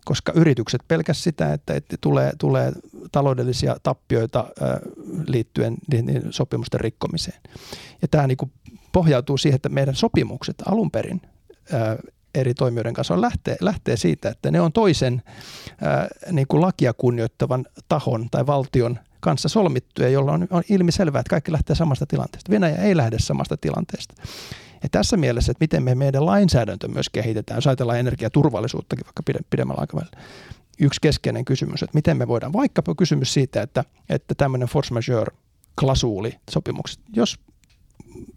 [0.05, 2.73] koska yritykset pelkäs sitä, että, että tulee, tulee
[3.13, 4.47] taloudellisia tappioita
[5.27, 5.77] liittyen
[6.31, 7.41] sopimusten rikkomiseen.
[8.03, 8.53] Ja tämä niin kuin
[8.93, 11.21] pohjautuu siihen, että meidän sopimukset alun perin
[12.35, 15.23] eri toimijoiden kanssa lähtee, lähtee siitä, että ne on toisen
[16.33, 21.53] niin kuin lakia kunnioittavan tahon tai valtion kanssa solmittuja, jolla on, on ilmiselvää, että kaikki
[21.53, 22.51] lähtee samasta tilanteesta.
[22.51, 24.15] Venäjä ei lähde samasta tilanteesta.
[24.83, 29.81] Ja tässä mielessä, että miten me meidän lainsäädäntö myös kehitetään, jos ajatellaan energiaturvallisuuttakin vaikka pidemmällä
[29.81, 30.19] aikavälillä,
[30.81, 35.33] yksi keskeinen kysymys, että miten me voidaan, vaikkapa kysymys siitä, että, että tämmöinen force majeure
[35.81, 37.39] klasuuli sopimukset, jos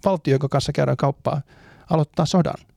[0.05, 1.41] valtio, joka kanssa käydään kauppaa,
[1.89, 2.72] aloittaa sodan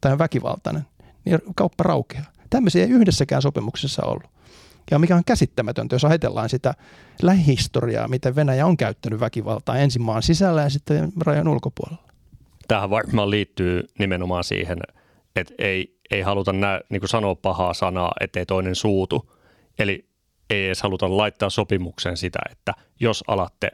[0.00, 0.82] tai on väkivaltainen,
[1.24, 2.24] niin kauppa raukeaa.
[2.50, 4.30] Tämmöisiä ei yhdessäkään sopimuksessa ollut.
[4.90, 6.74] Ja mikä on käsittämätöntä, jos ajatellaan sitä
[7.22, 12.06] lähihistoriaa, miten Venäjä on käyttänyt väkivaltaa ensin maan sisällä ja sitten rajan ulkopuolella
[12.68, 14.78] tähän varmaan liittyy nimenomaan siihen,
[15.36, 19.32] että ei, ei haluta nää, niin kuin sanoa pahaa sanaa, ettei toinen suutu.
[19.78, 20.08] Eli
[20.50, 23.70] ei edes haluta laittaa sopimukseen sitä, että jos alatte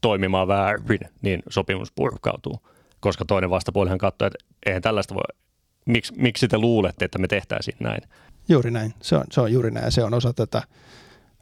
[0.00, 2.68] toimimaan väärin, niin sopimus purkautuu.
[3.02, 5.38] Koska toinen vastapuolihan katsoo, että eihän tällaista voi,
[5.86, 8.02] miksi, miksi te luulette, että me tehtäisiin näin?
[8.48, 10.62] Juuri näin, se on, se on juuri näin ja se on osa tätä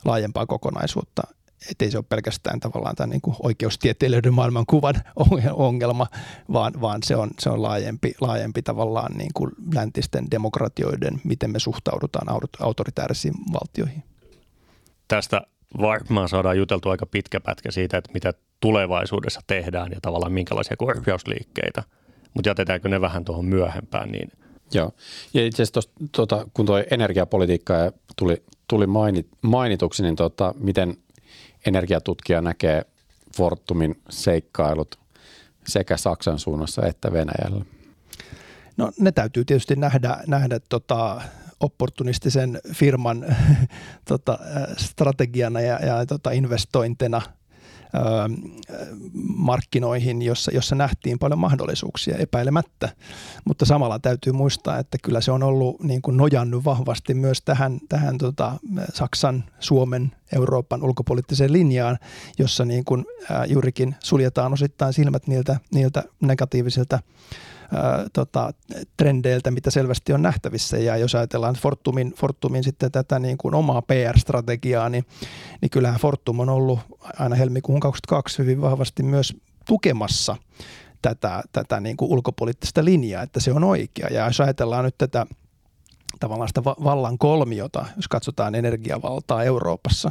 [0.04, 1.22] laajempaa kokonaisuutta
[1.70, 4.94] ettei se ole pelkästään tavallaan tämän niin kuin oikeustieteilijöiden maailmankuvan
[5.52, 6.06] ongelma,
[6.52, 11.58] vaan, vaan se, on, se on laajempi, laajempi tavallaan niin kuin läntisten demokratioiden, miten me
[11.58, 12.26] suhtaudutaan
[12.60, 14.02] autoritäärisiin valtioihin.
[15.08, 15.42] Tästä
[15.80, 21.82] varmaan saadaan juteltua aika pitkä pätkä siitä, että mitä tulevaisuudessa tehdään ja tavallaan minkälaisia korjausliikkeitä,
[22.34, 24.30] mutta jätetäänkö ne vähän tuohon myöhempään, niin
[24.74, 24.92] Joo,
[25.34, 27.74] ja itse asiassa tuota, kun tuo energiapolitiikka
[28.16, 30.96] tuli, tuli mainit, mainituksi, niin tuota, miten
[31.66, 32.82] energiatutkija näkee
[33.36, 34.98] Fortumin seikkailut
[35.66, 37.64] sekä Saksan suunnassa että Venäjällä?
[38.76, 41.20] No ne täytyy tietysti nähdä, nähdä tota,
[41.60, 43.36] opportunistisen firman
[44.08, 44.38] tota,
[44.76, 47.22] strategiana ja, ja tota, investointina–
[49.36, 52.88] markkinoihin, jossa, jossa nähtiin paljon mahdollisuuksia epäilemättä.
[53.44, 57.80] Mutta samalla täytyy muistaa, että kyllä se on ollut niin kuin nojannut vahvasti myös tähän,
[57.88, 58.52] tähän tota,
[58.94, 61.98] Saksan, Suomen, Euroopan ulkopoliittiseen linjaan,
[62.38, 66.98] jossa niin kuin, ää, juurikin suljetaan osittain silmät niiltä, niiltä negatiivisilta
[68.12, 68.52] tota,
[68.96, 70.78] trendeiltä, mitä selvästi on nähtävissä.
[70.78, 75.04] Ja jos ajatellaan Fortumin, Fortumin sitten tätä niin kuin omaa PR-strategiaa, niin,
[75.62, 76.80] niin kyllähän Fortum on ollut
[77.18, 80.36] aina helmikuun 2022 hyvin vahvasti myös tukemassa
[81.02, 84.08] tätä, tätä niin kuin ulkopoliittista linjaa, että se on oikea.
[84.10, 85.26] Ja jos ajatellaan nyt tätä
[86.20, 90.10] tavallaan sitä vallan kolmiota, jos katsotaan energiavaltaa Euroopassa,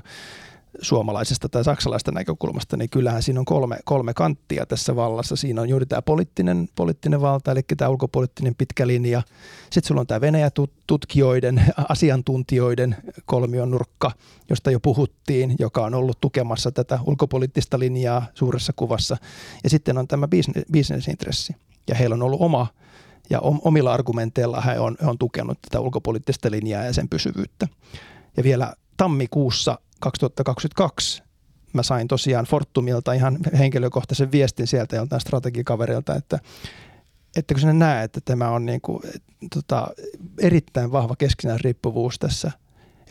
[0.81, 5.35] suomalaisesta tai saksalaista näkökulmasta, niin kyllähän siinä on kolme, kolme kanttia tässä vallassa.
[5.35, 9.21] Siinä on juuri tämä poliittinen, poliittinen valta, eli tämä ulkopoliittinen pitkä linja.
[9.63, 14.11] Sitten sulla on tämä Venäjä-tutkijoiden, asiantuntijoiden kolmion nurkka,
[14.49, 19.17] josta jo puhuttiin, joka on ollut tukemassa tätä ulkopoliittista linjaa suuressa kuvassa.
[19.63, 20.27] Ja sitten on tämä
[20.71, 21.55] bisnesintressi.
[21.87, 22.67] Ja heillä on ollut oma
[23.29, 27.67] ja omilla argumenteilla he on, he on tukenut tätä ulkopoliittista linjaa ja sen pysyvyyttä.
[28.37, 31.23] Ja vielä tammikuussa 2022
[31.73, 36.39] mä sain tosiaan Fortumilta ihan henkilökohtaisen viestin sieltä joltain strategikaverilta, että
[37.35, 39.03] että kun sinä näet, että tämä on niin kuin,
[39.53, 39.87] tota,
[40.39, 42.51] erittäin vahva keskinäinen riippuvuus tässä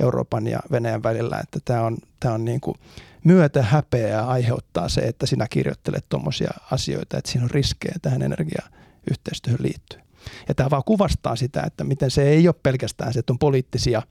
[0.01, 2.77] Euroopan ja Venäjän välillä, että tämä on, tämä on niin kuin
[3.25, 9.63] myötä häpeää aiheuttaa se, että sinä kirjoittelet tuommoisia asioita, että siinä on riskejä tähän energiayhteistyöhön
[9.63, 10.05] liittyen.
[10.49, 14.03] Ja tämä vaan kuvastaa sitä, että miten se ei ole pelkästään se, että on poliittisia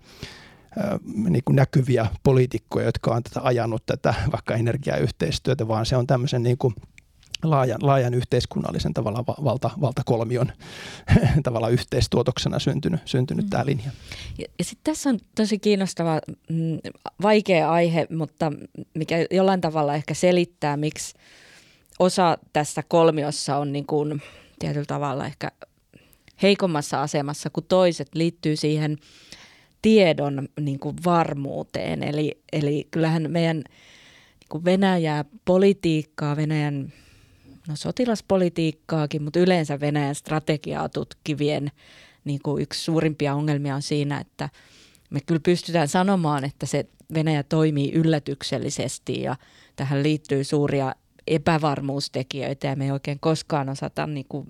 [1.30, 6.44] niin kuin näkyviä poliitikkoja, jotka on tätä ajanut tätä vaikka energiayhteistyötä, vaan se on tämmöisen
[6.44, 6.76] niin kuin
[7.44, 10.52] laajan, laajan yhteiskunnallisen tavalla valta, valtakolmion
[11.44, 13.50] tavalla yhteistuotoksena syntynyt, syntynyt mm.
[13.50, 13.92] tämä linja.
[14.38, 16.80] Ja, ja sitten tässä on tosi kiinnostava, mm,
[17.22, 18.52] vaikea aihe, mutta
[18.94, 21.14] mikä jollain tavalla ehkä selittää, miksi
[22.00, 24.22] osa tässä kolmiossa on niin kuin
[24.60, 25.52] tietyllä tavalla ehkä
[26.42, 28.98] heikommassa asemassa kuin toiset, liittyy siihen–
[29.88, 32.04] tiedon niin kuin varmuuteen.
[32.04, 36.94] Eli, eli kyllähän meidän niin kuin Venäjää politiikkaa, Venäjän
[37.68, 41.72] no sotilaspolitiikkaakin, mutta yleensä Venäjän strategiaa tutkivien
[42.24, 44.50] niin kuin yksi suurimpia ongelmia on siinä, että
[45.10, 49.36] me kyllä pystytään sanomaan, että se Venäjä toimii yllätyksellisesti ja
[49.76, 50.96] tähän liittyy suuria
[51.28, 54.48] epävarmuustekijöitä ja me ei oikein koskaan osata niin kuin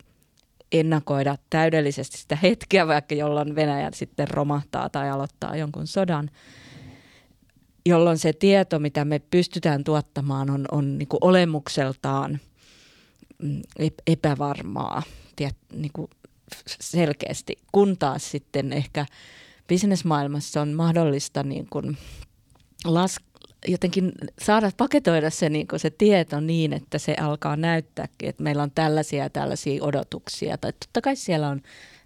[0.71, 6.29] ennakoida täydellisesti sitä hetkeä, vaikka jolloin Venäjä sitten romahtaa tai aloittaa jonkun sodan,
[7.85, 12.39] jolloin se tieto, mitä me pystytään tuottamaan, on, on niin kuin olemukseltaan
[13.43, 13.61] mm,
[14.07, 15.03] epävarmaa
[15.35, 16.09] tiet, niin kuin
[16.81, 19.05] selkeästi, kun taas sitten ehkä
[19.67, 21.97] bisnesmaailmassa on mahdollista niin kuin
[22.85, 23.17] las,
[23.67, 28.71] jotenkin saada paketoida se, niin se tieto niin, että se alkaa näyttääkin, että meillä on
[28.71, 30.57] tällaisia ja tällaisia odotuksia.
[30.57, 31.61] Tai totta kai siellä on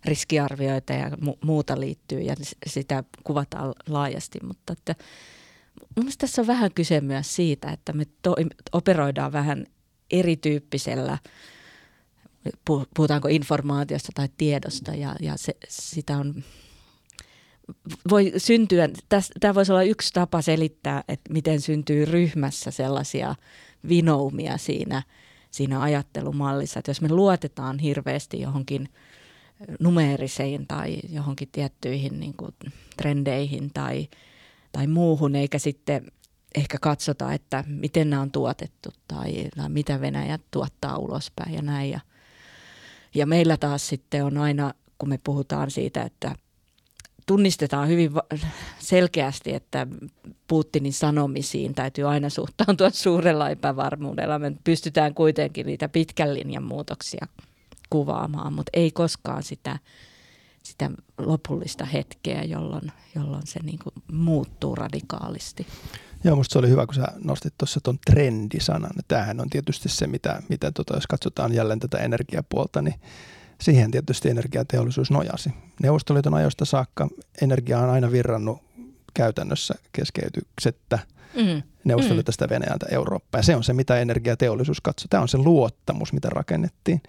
[0.05, 2.35] riskiarvioita ja mu- muuta liittyy ja
[2.67, 4.95] sitä kuvataan laajasti, mutta että
[5.95, 8.35] mielestäni tässä on vähän kyse myös siitä, että me to-
[8.71, 9.65] operoidaan vähän
[10.11, 11.17] erityyppisellä
[12.95, 16.43] puhutaanko informaatiosta tai tiedosta ja, ja se, sitä on
[18.09, 18.89] voi syntyä,
[19.39, 23.35] tämä voisi olla yksi tapa selittää, että miten syntyy ryhmässä sellaisia
[23.89, 25.03] vinoumia siinä,
[25.51, 28.89] siinä ajattelumallissa, että jos me luotetaan hirveästi johonkin
[29.79, 32.55] numeeriseen tai johonkin tiettyihin niin kuin
[32.97, 34.07] trendeihin tai,
[34.71, 36.11] tai muuhun, eikä sitten
[36.55, 41.91] ehkä katsota, että miten nämä on tuotettu tai, tai mitä Venäjä tuottaa ulospäin ja näin.
[41.91, 41.99] Ja,
[43.15, 46.35] ja meillä taas sitten on aina, kun me puhutaan siitä, että
[47.31, 48.11] tunnistetaan hyvin
[48.79, 49.87] selkeästi, että
[50.47, 54.39] Putinin sanomisiin täytyy aina suhtautua suurella epävarmuudella.
[54.39, 57.27] Me pystytään kuitenkin niitä pitkän linjan muutoksia
[57.89, 59.79] kuvaamaan, mutta ei koskaan sitä,
[60.63, 65.67] sitä lopullista hetkeä, jolloin, jolloin se niin kuin muuttuu radikaalisti.
[66.23, 68.91] Joo, musta se oli hyvä, kun sä nostit tuossa tuon trendisanan.
[69.07, 72.95] Tämähän on tietysti se, mitä, mitä tota, jos katsotaan jälleen tätä energiapuolta, niin
[73.61, 75.49] Siihen tietysti energiateollisuus nojasi.
[75.81, 77.07] Neuvostoliiton ajoista saakka
[77.41, 78.61] energia on aina virrannut
[79.13, 80.99] käytännössä keskeytyksettä
[81.35, 81.63] mm.
[81.83, 82.49] Neuvostoliitosta mm.
[82.49, 83.39] Venäjältä Eurooppaan.
[83.39, 85.07] Ja se on se, mitä energiateollisuus katsoo.
[85.09, 87.01] Tämä on se luottamus, mitä rakennettiin.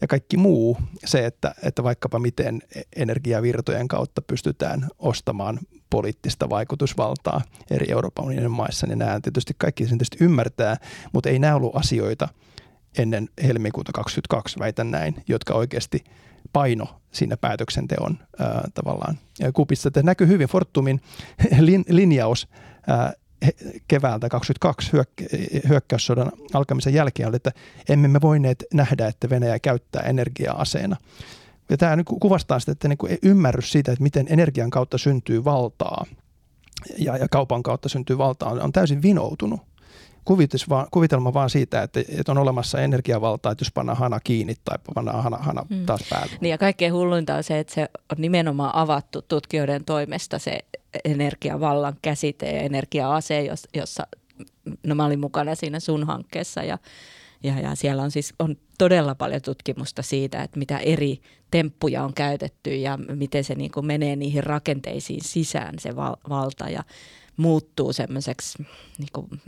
[0.00, 2.62] Ja kaikki muu, se, että, että vaikkapa miten
[2.96, 5.58] energiavirtojen kautta pystytään ostamaan
[5.90, 10.76] poliittista vaikutusvaltaa eri Euroopan unionin maissa, niin nämä tietysti kaikki sen tietysti ymmärtää,
[11.12, 12.28] mutta ei nämä ollut asioita,
[12.98, 16.04] ennen helmikuuta 2022, väitän näin, jotka oikeasti
[16.52, 19.18] paino siinä päätöksenteon ää, tavallaan
[19.52, 19.90] kupissa.
[19.90, 21.00] Tämä näkyy hyvin Fortumin
[21.60, 22.48] lin, linjaus
[22.86, 23.12] ää,
[23.88, 27.52] keväältä 2022 hyök- hyökkäyssodan alkamisen jälkeen oli, että
[27.88, 30.96] emme me voineet nähdä, että Venäjä käyttää energiaa aseena.
[31.70, 36.06] Ja tämä nyt kuvastaa sitä, että niin ymmärrys siitä, että miten energian kautta syntyy valtaa
[36.98, 39.60] ja, ja kaupan kautta syntyy valtaa, on, on täysin vinoutunut
[40.24, 44.54] kuvitus vaan, kuvitelma vaan siitä, että, että on olemassa energiavaltaa, että jos pannaan hana kiinni
[44.64, 45.86] tai pannaan hana, hana hmm.
[45.86, 46.32] taas päälle.
[46.40, 50.58] Niin ja kaikkein hulluinta on se, että se on nimenomaan avattu tutkijoiden toimesta se
[51.04, 54.06] energiavallan käsite ja energia-ase, jossa
[54.86, 56.78] no mä olin mukana siinä sun hankkeessa ja,
[57.42, 62.14] ja, ja siellä on siis on todella paljon tutkimusta siitä, että mitä eri temppuja on
[62.14, 66.84] käytetty ja miten se niin kuin menee niihin rakenteisiin sisään se val, valta ja
[67.36, 68.66] muuttuu semmoiseksi
[68.98, 69.40] niin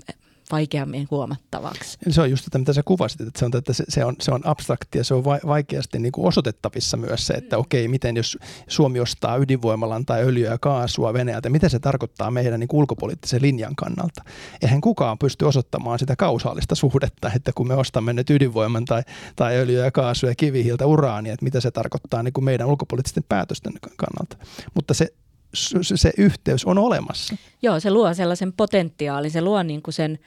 [0.52, 1.98] vaikeammin huomattavaksi.
[2.08, 4.40] Se on just tätä, mitä sä kuvasit, että se on, että se, on, se on
[4.44, 8.38] abstrakti ja se on vaikeasti niin kuin osoitettavissa myös se, että okei, miten jos
[8.68, 13.42] Suomi ostaa ydinvoimalan tai öljyä ja kaasua Venäjältä, mitä se tarkoittaa meidän niin kuin ulkopoliittisen
[13.42, 14.24] linjan kannalta.
[14.62, 19.02] Eihän kukaan pysty osoittamaan sitä kausaalista suhdetta, että kun me ostamme nyt ydinvoiman tai,
[19.36, 23.24] tai öljyä ja kaasua ja kivihiiltä uraania, että mitä se tarkoittaa niin kuin meidän ulkopoliittisten
[23.28, 24.36] päätösten kannalta.
[24.74, 25.12] Mutta se
[25.94, 27.36] se yhteys on olemassa.
[27.62, 30.18] Joo, se luo sellaisen potentiaalin, se luo niin kuin sen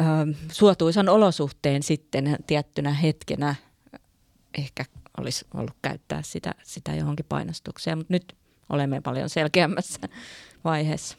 [0.00, 0.04] ö,
[0.52, 3.54] suotuisan olosuhteen sitten tiettynä hetkenä.
[4.58, 4.84] Ehkä
[5.18, 8.36] olisi ollut käyttää sitä, sitä johonkin painostukseen, mutta nyt
[8.68, 10.00] olemme paljon selkeämmässä
[10.64, 11.16] vaiheessa.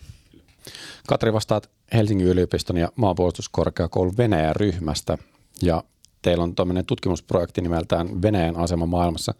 [1.07, 5.17] Katri, vastaat Helsingin yliopiston ja maanpuolustuskorkeakoulun Venäjä-ryhmästä
[5.61, 5.83] ja
[6.21, 9.33] teillä on tämmöinen tutkimusprojekti nimeltään Venäjän asema maailmassa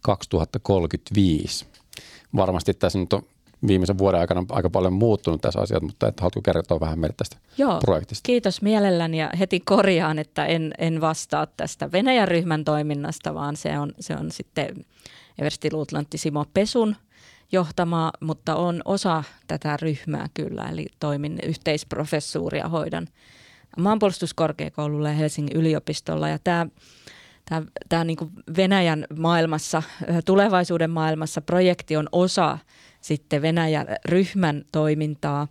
[0.00, 1.66] 2035.
[2.36, 3.22] Varmasti tässä nyt on
[3.66, 7.36] viimeisen vuoden aikana aika paljon muuttunut tässä asiassa, mutta et haluatko kertoa vähän meille tästä
[7.58, 8.26] Joo, projektista?
[8.26, 13.78] kiitos mielelläni ja heti korjaan, että en, en vastaa tästä Venäjän ryhmän toiminnasta, vaan se
[13.78, 14.84] on, se on sitten
[15.38, 16.96] Eversti-luutlantti Simo Pesun
[17.52, 23.08] johtama, mutta on osa tätä ryhmää kyllä, eli toimin yhteisprofessuuria hoidan
[23.78, 26.66] maanpuolustuskorkeakoululla ja Helsingin yliopistolla ja tämä
[27.50, 28.16] tämä, tämä niin
[28.56, 29.82] Venäjän maailmassa,
[30.24, 32.58] tulevaisuuden maailmassa projekti on osa
[33.00, 35.48] sitten Venäjän ryhmän toimintaa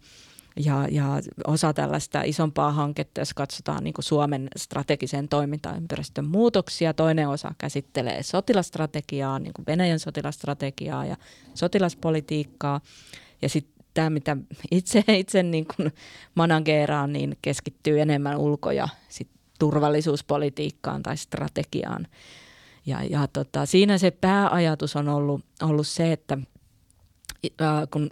[0.65, 1.05] ja, ja
[1.47, 6.93] osa tällaista isompaa hanketta, jos katsotaan niin Suomen strategisen toimintaympäristön muutoksia.
[6.93, 11.17] Toinen osa käsittelee sotilastrategiaa, niin Venäjän sotilastrategiaa ja
[11.53, 12.81] sotilaspolitiikkaa.
[13.41, 14.37] Ja sitten tämä, mitä
[14.71, 15.91] itse, itse niin kuin
[16.35, 19.29] manageeraan, niin keskittyy enemmän ulko- ja sit
[19.59, 22.07] turvallisuuspolitiikkaan tai strategiaan.
[22.85, 26.37] Ja, ja tota, siinä se pääajatus on ollut, ollut se, että–
[27.91, 28.09] kun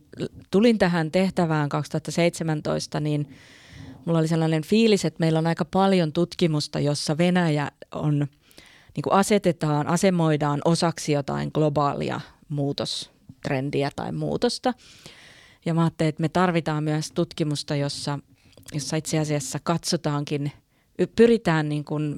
[0.51, 3.29] tulin tähän tehtävään 2017, niin
[4.05, 8.19] mulla oli sellainen fiilis, että meillä on aika paljon tutkimusta, jossa Venäjä on,
[8.95, 14.73] niin kuin asetetaan, asemoidaan osaksi jotain globaalia muutostrendiä tai muutosta.
[15.65, 18.19] Ja mä ajattelin, että me tarvitaan myös tutkimusta, jossa,
[18.73, 20.51] jossa itse asiassa katsotaankin,
[21.15, 22.15] pyritään niin kuin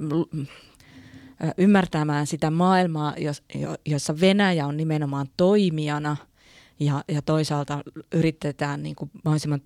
[1.58, 3.14] ymmärtämään sitä maailmaa,
[3.86, 6.16] jossa Venäjä on nimenomaan toimijana–
[6.80, 9.62] ja, ja toisaalta yritetään niin kuin mahdollisimman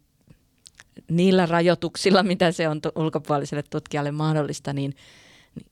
[1.11, 4.95] niillä rajoituksilla, mitä se on ulkopuoliselle tutkijalle mahdollista, niin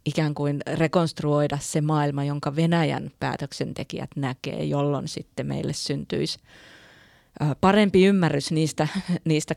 [0.07, 6.39] ikään kuin rekonstruoida se maailma, jonka Venäjän päätöksentekijät näkee, jolloin sitten meille syntyisi
[7.61, 8.89] parempi ymmärrys niistä,
[9.25, 9.55] niistä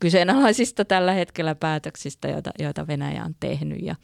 [0.00, 3.82] kyseenalaisista tällä hetkellä päätöksistä, joita, joita Venäjä on tehnyt.
[3.82, 3.96] Ja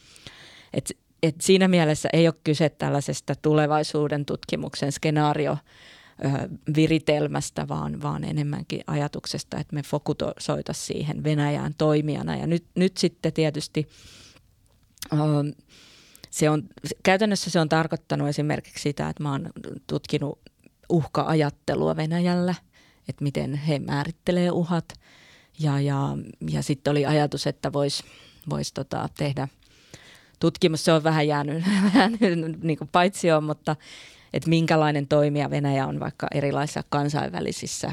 [0.75, 0.91] et,
[1.23, 5.59] et siinä mielessä ei ole kyse tällaisesta tulevaisuuden tutkimuksen skenaario
[6.77, 12.37] viritelmästä, vaan, vaan enemmänkin ajatuksesta, että me fokusoita siihen Venäjään toimijana.
[12.37, 13.89] Ja nyt, nyt sitten tietysti
[16.31, 16.63] se on,
[17.03, 19.51] käytännössä se on tarkoittanut esimerkiksi sitä, että mä oon
[19.87, 20.39] tutkinut
[20.89, 22.55] uhka-ajattelua Venäjällä,
[23.09, 24.85] että miten he määrittelee uhat.
[25.59, 26.17] Ja, ja,
[26.51, 28.05] ja sitten oli ajatus, että voisi
[28.51, 29.49] vois tota, tehdä
[30.41, 32.19] tutkimus, se on vähän jäänyt, vähän
[32.63, 33.77] niin paitsioon, mutta
[34.35, 37.93] että minkälainen toimija Venäjä on vaikka erilaisissa kansainvälisissä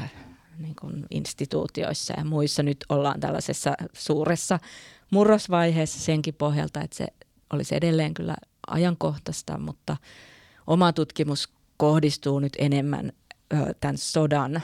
[0.58, 2.62] niin kuin instituutioissa ja muissa.
[2.62, 4.58] Nyt ollaan tällaisessa suuressa
[5.10, 7.06] murrosvaiheessa senkin pohjalta, että se
[7.52, 8.34] olisi edelleen kyllä
[8.66, 9.96] ajankohtaista, mutta
[10.66, 13.12] oma tutkimus kohdistuu nyt enemmän
[13.80, 14.62] tämän sodan,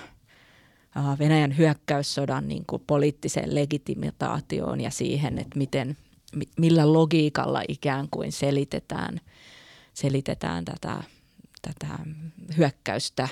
[1.18, 5.96] Venäjän hyökkäyssodan niin kuin poliittiseen legitimitaatioon ja siihen, että miten,
[6.58, 9.20] millä logiikalla ikään kuin selitetään,
[9.94, 11.02] selitetään tätä
[11.62, 11.98] tätä
[12.56, 13.28] hyökkäystä.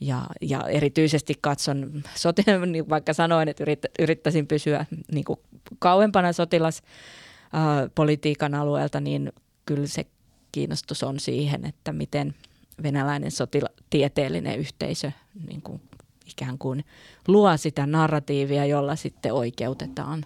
[0.00, 5.40] Ja, ja erityisesti katson, sotilaan, niin vaikka sanoin, että yrit, yrittäisin pysyä niin kuin
[5.78, 9.32] kauempana sotilaspolitiikan alueelta, niin
[9.66, 10.06] kyllä se
[10.52, 12.34] kiinnostus on siihen, että miten
[12.82, 15.12] venäläinen sotilatieteellinen yhteisö
[15.48, 15.80] niin kuin
[16.26, 16.84] ikään kuin
[17.28, 20.24] luo sitä narratiivia, jolla sitten oikeutetaan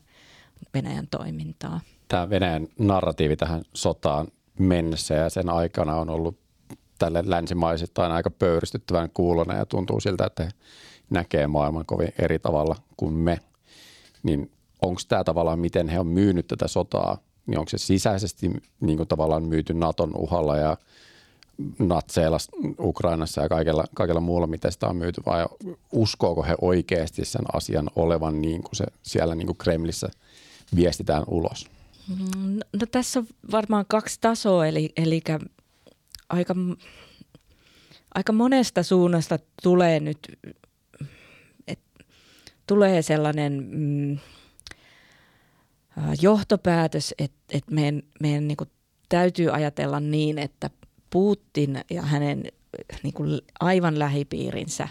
[0.75, 1.81] Venäjän toimintaa.
[2.09, 4.29] Tämä Venäjän narratiivi tähän sotaan
[4.59, 6.39] mennessä ja sen aikana on ollut
[7.01, 10.51] tälle länsimaisittain aika pöyristyttävän kuulonen ja tuntuu siltä, että he
[11.11, 13.41] näkee maailman kovin eri tavalla kuin me.
[14.23, 14.51] Niin
[14.83, 19.09] onko tämä tavallaan, miten he on myynyt tätä sotaa, niin onko se sisäisesti niin kuin
[19.09, 20.77] tavallaan myyty Naton uhalla ja
[21.79, 22.39] natseilla
[22.79, 25.47] Ukrainassa ja kaikella, kaikella muulla, mitä sitä on myyty, vai
[25.93, 30.09] uskooko he oikeasti sen asian olevan niin kuin se siellä niin kuin Kremlissä
[30.77, 31.67] viestitään ulos?
[32.09, 35.21] Mm, no tässä on varmaan kaksi tasoa, eli, eli
[36.31, 36.55] aika,
[38.15, 40.19] aika monesta suunnasta tulee nyt,
[41.67, 41.81] et,
[42.67, 44.19] tulee sellainen mm,
[46.23, 48.71] johtopäätös, että, että meidän, meidän niin kuin
[49.09, 50.71] täytyy ajatella niin, että
[51.11, 52.45] Putin ja hänen
[53.03, 54.89] niin kuin aivan lähipiirinsä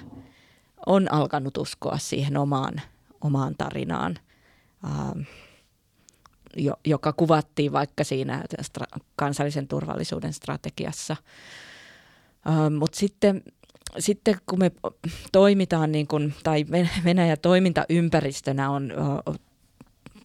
[0.86, 2.82] on alkanut uskoa siihen omaan,
[3.22, 4.20] omaan tarinaan,
[6.58, 8.44] äh, joka kuvattiin vaikka siinä
[9.16, 11.16] kansallisen turvallisuuden strategiassa.
[12.48, 13.44] Äh, Mutta sitten,
[14.00, 14.72] sitten kun me
[15.32, 16.66] toimitaan, niin kun, tai
[17.04, 18.94] Venäjä toimintaympäristönä on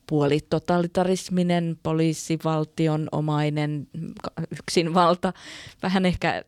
[0.07, 3.89] puolitotalitarisminen, poliisivaltion omainen
[4.59, 5.33] yksinvalta.
[5.83, 6.45] Vähän ehkä,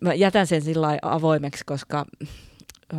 [0.00, 2.06] mä jätän sen sillä avoimeksi, koska
[2.92, 2.96] ö,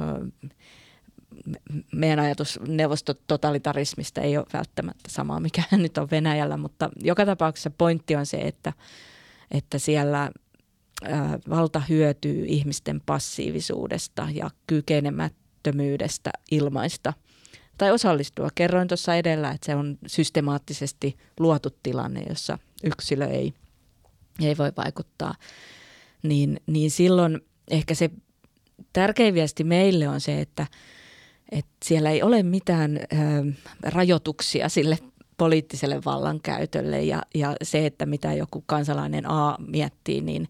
[1.91, 8.15] meidän ajatus neuvostototalitarismista ei ole välttämättä sama, mikä nyt on Venäjällä, mutta joka tapauksessa pointti
[8.15, 8.73] on se, että,
[9.51, 10.31] että siellä
[11.49, 17.13] valta hyötyy ihmisten passiivisuudesta ja kykenemättömyydestä ilmaista
[17.77, 18.49] tai osallistua.
[18.55, 23.53] Kerroin tuossa edellä, että se on systemaattisesti luotu tilanne, jossa yksilö ei,
[24.41, 25.35] ei voi vaikuttaa.
[26.23, 27.41] Niin, niin silloin
[27.71, 28.09] ehkä se
[28.93, 30.67] tärkein viesti meille on se, että,
[31.51, 33.05] että siellä ei ole mitään ö,
[33.83, 34.97] rajoituksia sille
[35.37, 40.47] poliittiselle vallankäytölle ja, ja se, että mitä joku kansalainen A miettii, niin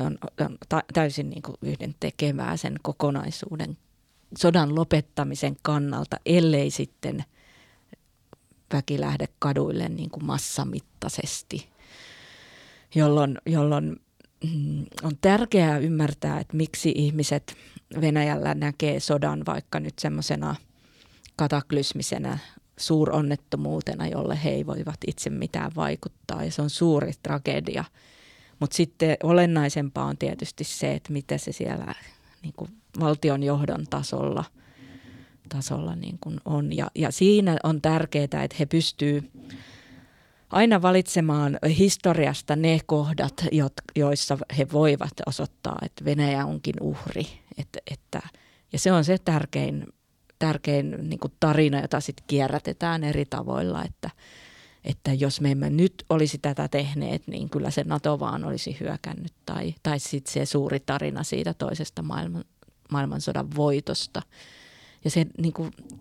[0.00, 0.58] on, on
[0.94, 3.76] täysin niin kuin yhden tekevää sen kokonaisuuden
[4.38, 7.24] sodan lopettamisen kannalta, ellei sitten
[8.72, 11.68] väki lähde kaduille niin kuin massamittaisesti,
[12.94, 14.00] jolloin, jolloin
[15.02, 17.56] on tärkeää ymmärtää, että miksi ihmiset
[18.00, 20.54] Venäjällä näkee sodan vaikka nyt semmoisena
[21.36, 22.38] kataklysmisenä
[22.76, 27.84] suuronnettomuutena, jolle he ei voivat itse mitään vaikuttaa ja se on suuri tragedia.
[28.60, 31.94] Mutta sitten olennaisempaa on tietysti se, että mitä se siellä
[32.42, 32.70] niin kuin
[33.00, 34.44] valtion johdon tasolla,
[35.48, 36.76] tasolla niin kuin on.
[36.76, 39.24] Ja, ja siinä on tärkeää, että he pystyvät
[40.50, 43.46] aina valitsemaan historiasta ne kohdat,
[43.96, 47.26] joissa he voivat osoittaa, että Venäjä onkin uhri.
[47.58, 48.20] Että, että,
[48.72, 49.86] ja se on se tärkein,
[50.38, 54.10] tärkein niin tarina, jota sitten kierrätetään eri tavoilla, että,
[54.84, 59.32] että jos me emme nyt olisi tätä tehneet, niin kyllä se NATO vaan olisi hyökännyt.
[59.46, 62.44] Tai, tai sitten se suuri tarina siitä toisesta maailman,
[62.90, 64.22] maailmansodan voitosta.
[65.04, 65.54] Ja se niin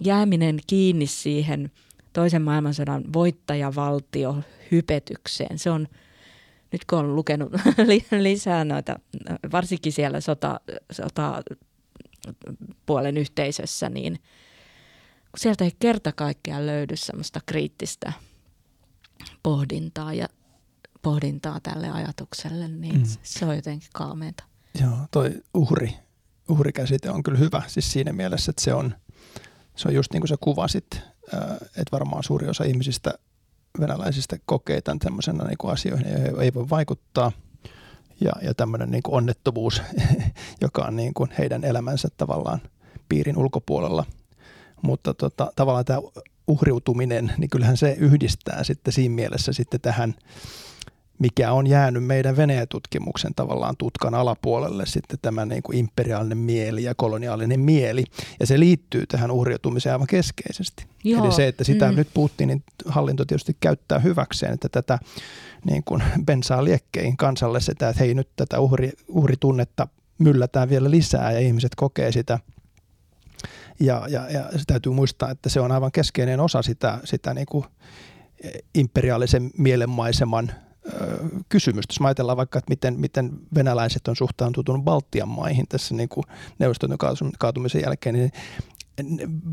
[0.03, 1.71] jääminen kiinni siihen
[2.15, 4.37] toisen maailmansodan voittajavaltio
[4.71, 5.87] hypetykseen, se on,
[6.71, 7.53] nyt kun on lukenut
[8.11, 8.99] lisää noita,
[9.51, 10.59] varsinkin siellä sota,
[10.91, 11.43] sota
[12.85, 14.19] puolen yhteisössä, niin
[15.37, 18.13] sieltä ei kerta kaikkiaan löydy semmoista kriittistä
[19.43, 20.27] pohdintaa ja
[21.01, 23.05] pohdintaa tälle ajatukselle, niin mm.
[23.23, 24.43] se on jotenkin kaameita.
[24.81, 25.93] Joo, toi uhri
[26.49, 28.95] uhrikäsite on kyllä hyvä siis siinä mielessä, että se on,
[29.75, 30.87] se on just niin kuin sä kuvasit,
[31.63, 33.13] että varmaan suuri osa ihmisistä
[33.79, 37.31] venäläisistä kokee tämän tämmöisenä niin kuin asioihin, ei, ei voi vaikuttaa.
[38.21, 39.81] Ja, ja tämmöinen niin kuin onnettomuus,
[40.61, 42.61] joka on niin kuin heidän elämänsä tavallaan
[43.09, 44.05] piirin ulkopuolella.
[44.81, 45.99] Mutta tota, tavallaan tämä
[46.47, 50.15] uhriutuminen, niin kyllähän se yhdistää sitten siinä mielessä sitten tähän
[51.19, 56.95] mikä on jäänyt meidän Venäjä-tutkimuksen tavallaan tutkan alapuolelle sitten tämä niin kuin imperiaalinen mieli ja
[56.95, 58.03] koloniaalinen mieli.
[58.39, 60.85] Ja se liittyy tähän uhriutumiseen aivan keskeisesti.
[61.03, 61.23] Joo.
[61.23, 61.95] Eli se, että sitä mm.
[61.95, 64.99] nyt Putinin hallinto tietysti käyttää hyväkseen, että tätä
[65.65, 69.87] niin kuin bensaa liekkeihin kansalle sitä, että hei nyt tätä uhri, uhritunnetta
[70.17, 72.39] myllätään vielä lisää ja ihmiset kokee sitä
[73.79, 77.45] ja, ja, ja se täytyy muistaa, että se on aivan keskeinen osa sitä, sitä niin
[77.45, 77.65] kuin
[78.75, 80.51] imperiaalisen mielenmaiseman
[81.49, 81.91] kysymystä.
[81.91, 86.23] Jos ajatellaan vaikka, että miten, miten venäläiset on suhtautunut Baltian maihin tässä niin kuin
[86.59, 86.97] neuvoston
[87.39, 88.31] kaatumisen jälkeen, niin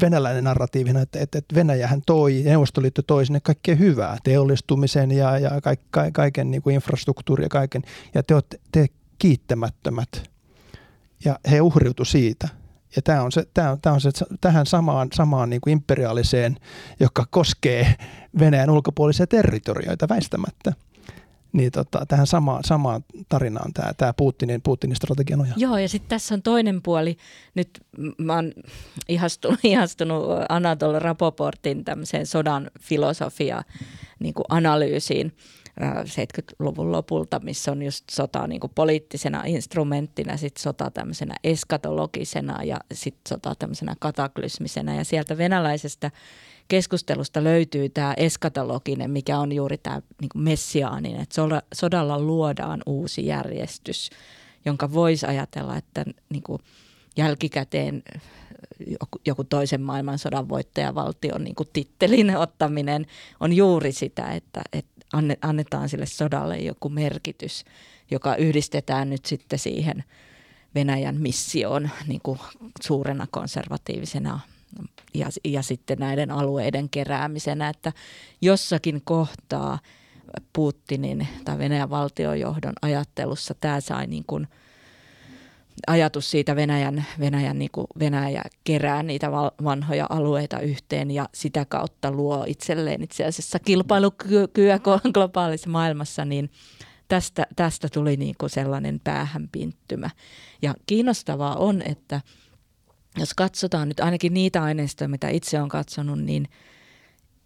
[0.00, 5.50] venäläinen narratiivina, että, että, Venäjähän toi, Neuvostoliitto toi sinne kaikkea hyvää, teollistumisen ja, ja
[5.90, 7.82] ka, kaiken niin kuin infrastruktuuri ja kaiken,
[8.14, 8.86] ja te olette te
[9.18, 10.30] kiittämättömät.
[11.24, 12.48] Ja he uhriutu siitä.
[12.96, 14.10] Ja tämä on se, tämä on, tämä on se
[14.40, 16.56] tähän samaan, samaan niin kuin imperiaaliseen,
[17.00, 17.94] joka koskee
[18.38, 20.72] Venäjän ulkopuolisia territorioita väistämättä
[21.52, 25.54] niin tota, tähän samaan, samaan tarinaan tämä, tämä Putinin, Putinin strategia nojaa.
[25.56, 27.16] Joo, ja sitten tässä on toinen puoli.
[27.54, 27.80] Nyt
[28.18, 28.52] mä oon
[29.08, 33.62] ihastunut, ihastunut Anatol Rapoportin tämmöiseen sodan filosofia
[34.18, 35.32] niin analyysiin
[35.80, 42.76] 70-luvun lopulta, missä on just sota niin kuin poliittisena instrumenttina, sitten sota tämmöisenä eskatologisena ja
[42.92, 44.94] sitten sota tämmöisenä kataklysmisenä.
[44.94, 46.10] Ja sieltä venäläisestä
[46.68, 51.42] keskustelusta löytyy tämä eskatologinen, mikä on juuri tämä niin messiaanin, että
[51.74, 54.10] sodalla luodaan uusi järjestys,
[54.64, 56.62] jonka voisi ajatella, että niin kuin
[57.16, 58.02] jälkikäteen
[58.86, 63.06] joku, joku toisen maailmansodan voittajavaltion niin kuin tittelin ottaminen
[63.40, 64.92] on juuri sitä, että, että
[65.42, 67.64] annetaan sille sodalle joku merkitys,
[68.10, 70.04] joka yhdistetään nyt sitten siihen
[70.74, 72.38] Venäjän missioon niin kuin
[72.82, 74.40] suurena konservatiivisena
[75.14, 77.92] ja, ja sitten näiden alueiden keräämisenä, että
[78.40, 79.78] jossakin kohtaa
[80.52, 84.48] Putinin tai Venäjän valtiojohdon ajattelussa tämä sai niin kuin
[85.86, 89.30] ajatus siitä Venäjän, Venäjän niin kuin Venäjä kerää niitä
[89.64, 94.80] vanhoja alueita yhteen ja sitä kautta luo itselleen itse asiassa kilpailukykyä
[95.14, 96.50] globaalissa maailmassa, niin
[97.08, 100.10] tästä, tästä tuli niin kuin sellainen päähänpinttymä.
[100.62, 102.20] Ja kiinnostavaa on, että–
[103.18, 106.48] jos katsotaan nyt ainakin niitä aineistoja, mitä itse olen katsonut, niin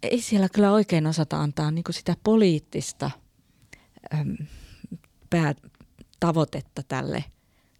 [0.03, 3.11] ei siellä kyllä oikein osata antaa niin sitä poliittista
[4.13, 4.37] äm,
[5.29, 7.23] päätavoitetta tälle,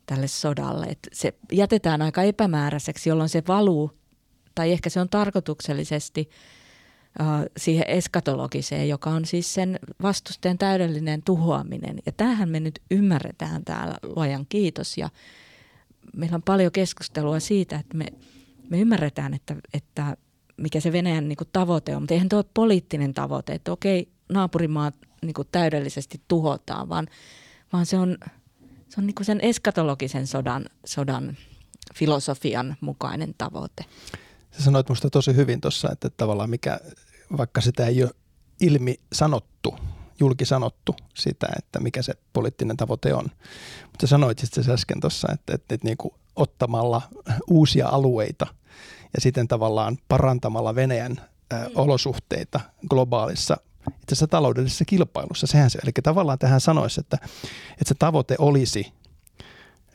[0.05, 0.85] tälle sodalle.
[0.85, 3.91] Et se jätetään aika epämääräiseksi, jolloin se valuu,
[4.55, 6.29] tai ehkä se on tarkoituksellisesti
[7.21, 7.27] äh,
[7.57, 11.99] siihen eskatologiseen, joka on siis sen vastusteen täydellinen tuhoaminen.
[12.05, 14.97] Ja tämähän me nyt ymmärretään täällä, luojan kiitos.
[14.97, 15.09] Ja
[16.15, 18.05] meillä on paljon keskustelua siitä, että me,
[18.69, 20.17] me ymmärretään, että, että
[20.57, 24.09] mikä se Venäjän niin kuin tavoite on, mutta eihän tuo ole poliittinen tavoite, että okei,
[24.29, 27.07] naapurimaat niin kuin täydellisesti tuhotaan, vaan,
[27.73, 28.17] vaan se on,
[28.89, 31.37] se on niin kuin sen eskatologisen sodan, sodan
[31.95, 33.85] filosofian mukainen tavoite.
[34.51, 36.79] Sä sanoit minusta tosi hyvin tuossa, että tavallaan mikä,
[37.37, 38.11] vaikka sitä ei ole
[38.61, 39.75] ilmi sanottu,
[40.19, 43.25] julki sanottu sitä, että mikä se poliittinen tavoite on.
[43.83, 47.01] Mutta sanoit sitten äsken tuossa, että, että, että niin kuin ottamalla
[47.47, 48.47] uusia alueita
[49.13, 51.21] ja sitten tavallaan parantamalla Venäjän
[51.53, 51.71] ä, mm.
[51.75, 52.59] olosuhteita
[52.89, 53.57] globaalissa
[53.87, 55.47] itse asiassa taloudellisessa kilpailussa.
[55.47, 57.17] Sehän se, eli tavallaan tähän sanoisi, että,
[57.71, 58.93] että se tavoite olisi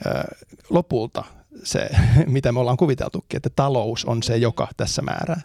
[0.06, 0.24] ä,
[0.70, 1.24] lopulta
[1.62, 1.90] se,
[2.26, 5.40] mitä me ollaan kuviteltukin, että talous on se, joka tässä määrää.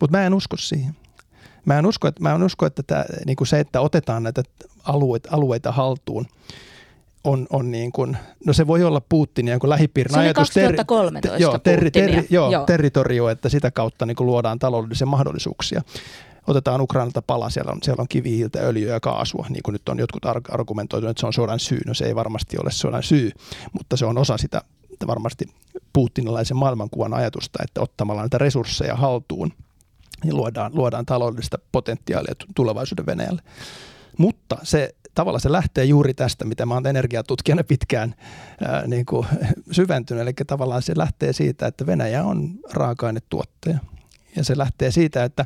[0.00, 0.96] Mutta mä en usko siihen.
[1.68, 4.42] Mä en usko, että, mä en usko, että tämä, niin kuin se, että otetaan näitä
[4.84, 6.26] alueita, alueita haltuun,
[7.24, 8.16] on, on niin kuin,
[8.46, 10.48] no se voi olla Putinin joku lähipiirin se ajatus.
[10.48, 12.64] 2013 ter, joo, terri, terri, joo, joo.
[12.64, 15.82] territorio, että sitä kautta niin kuin luodaan taloudellisia mahdollisuuksia.
[16.46, 19.98] Otetaan Ukrainalta pala, siellä on, siellä on kivihiiltä, öljyä ja kaasua, niin kuin nyt on
[19.98, 21.80] jotkut argumentoitu, että se on sodan syy.
[21.86, 23.30] No se ei varmasti ole sodan syy,
[23.72, 24.62] mutta se on osa sitä
[25.06, 25.44] varmasti
[25.92, 29.52] putinilaisen maailmankuvan ajatusta, että ottamalla näitä resursseja haltuun–
[30.24, 33.42] niin luodaan, luodaan taloudellista potentiaalia tulevaisuuden Venäjälle.
[34.18, 38.14] Mutta se tavallaan se lähtee juuri tästä, mitä mä oon energiatutkijana pitkään
[38.64, 39.26] ää, niin kuin
[39.70, 40.22] syventynyt.
[40.22, 43.78] Eli tavallaan se lähtee siitä, että Venäjä on raaka-ainetuottaja.
[44.36, 45.44] Ja se lähtee siitä, että,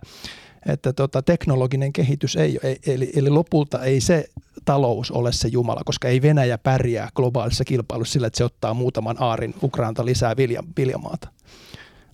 [0.66, 4.24] että tota, teknologinen kehitys ei, ei eli, eli lopulta ei se
[4.64, 9.16] talous ole se Jumala, koska ei Venäjä pärjää globaalissa kilpailussa sillä, että se ottaa muutaman
[9.18, 11.28] aarin Ukrainalta lisää vilja, viljamaata.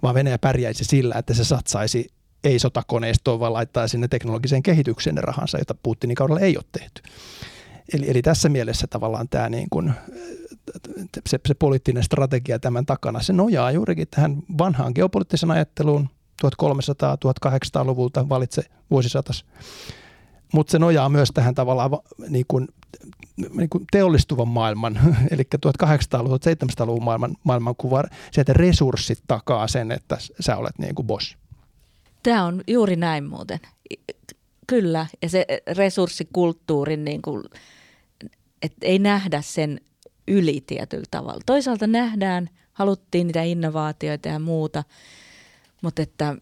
[0.02, 2.06] Vaan Venäjä pärjäisi sillä, että se satsaisi
[2.44, 7.02] ei sotakoneistoon, vaan laittaa sinne teknologiseen kehitykseen ne rahansa, jota Putinin kaudella ei ole tehty.
[7.92, 9.92] Eli, eli tässä mielessä tavallaan tämä niin kuin,
[11.26, 16.08] se, se poliittinen strategia tämän takana, se nojaa juurikin tähän vanhaan geopoliittisen ajatteluun
[16.46, 19.44] 1300-1800-luvulta valitse vuosisatas.
[20.52, 21.90] Mutta se nojaa myös tähän tavallaan
[22.28, 22.68] niin kuin,
[23.54, 30.56] niin kuin teollistuvan maailman, eli 1800-luvun, 1700-luvun maailman, maailmankuva, sieltä resurssit takaa sen, että sä
[30.56, 31.36] olet niin kuin boss.
[32.28, 33.60] Tämä on juuri näin muuten.
[34.66, 37.44] Kyllä, ja se resurssikulttuurin, niin kuin,
[38.62, 39.80] että ei nähdä sen
[40.26, 41.40] yli tietyllä tavalla.
[41.46, 44.84] Toisaalta nähdään, haluttiin niitä innovaatioita ja muuta,
[45.82, 46.36] mutta että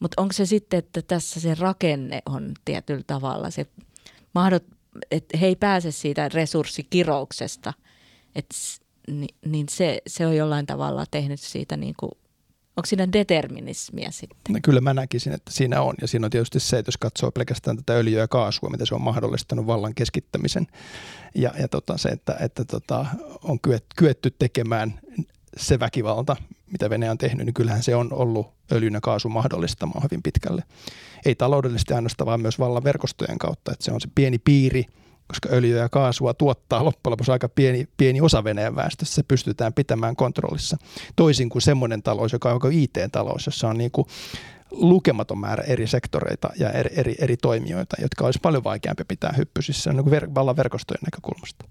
[0.00, 3.66] mutta onko se sitten, että tässä se rakenne on tietyllä tavalla se
[4.34, 4.64] mahdot,
[5.10, 7.72] että he ei pääse siitä resurssikirouksesta,
[8.34, 8.54] että,
[9.08, 12.12] niin, niin se, se on jollain tavalla tehnyt siitä niin kuin
[12.76, 14.54] Onko siinä determinismia sitten?
[14.54, 15.94] No, kyllä mä näkisin, että siinä on.
[16.00, 18.94] Ja siinä on tietysti se, että jos katsoo pelkästään tätä öljyä ja kaasua, mitä se
[18.94, 20.66] on mahdollistanut vallan keskittämisen.
[21.34, 23.06] Ja, ja tota, se, että, että tota,
[23.42, 23.58] on
[23.96, 25.00] kyetty tekemään
[25.56, 26.36] se väkivalta,
[26.72, 30.62] mitä Venäjä on tehnyt, niin kyllähän se on ollut öljyn ja kaasun mahdollistamaan hyvin pitkälle.
[31.24, 33.72] Ei taloudellisesti ainoastaan, vaan myös vallan verkostojen kautta.
[33.72, 34.84] Että se on se pieni piiri–
[35.26, 39.72] koska öljyä ja kaasua tuottaa loppujen lopuksi aika pieni, pieni osa Venäjän väestöstä, se pystytään
[39.72, 40.76] pitämään kontrollissa.
[41.16, 44.06] Toisin kuin semmoinen talous, joka on IT-talous, jossa on niin kuin
[44.70, 49.92] lukematon määrä eri sektoreita ja eri, eri, eri toimijoita, jotka olisi paljon vaikeampi pitää hyppysissä
[49.92, 51.64] niin kuin ver, vallan verkostojen näkökulmasta.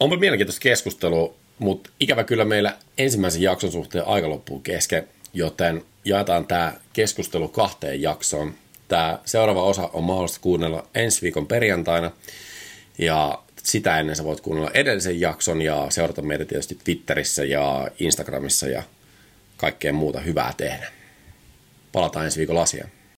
[0.00, 6.46] Onpa mielenkiintoista keskustelua, mutta ikävä kyllä meillä ensimmäisen jakson suhteen aika loppuu kesken, joten jaetaan
[6.46, 8.54] tämä keskustelu kahteen jaksoon.
[8.88, 12.10] Tämä seuraava osa on mahdollista kuunnella ensi viikon perjantaina.
[12.98, 18.66] Ja sitä ennen sä voit kuunnella edellisen jakson ja seurata meitä tietysti Twitterissä ja Instagramissa
[18.68, 18.82] ja
[19.56, 20.92] kaikkea muuta hyvää tehdä.
[21.92, 22.90] Palataan ensi viikolla asiaan.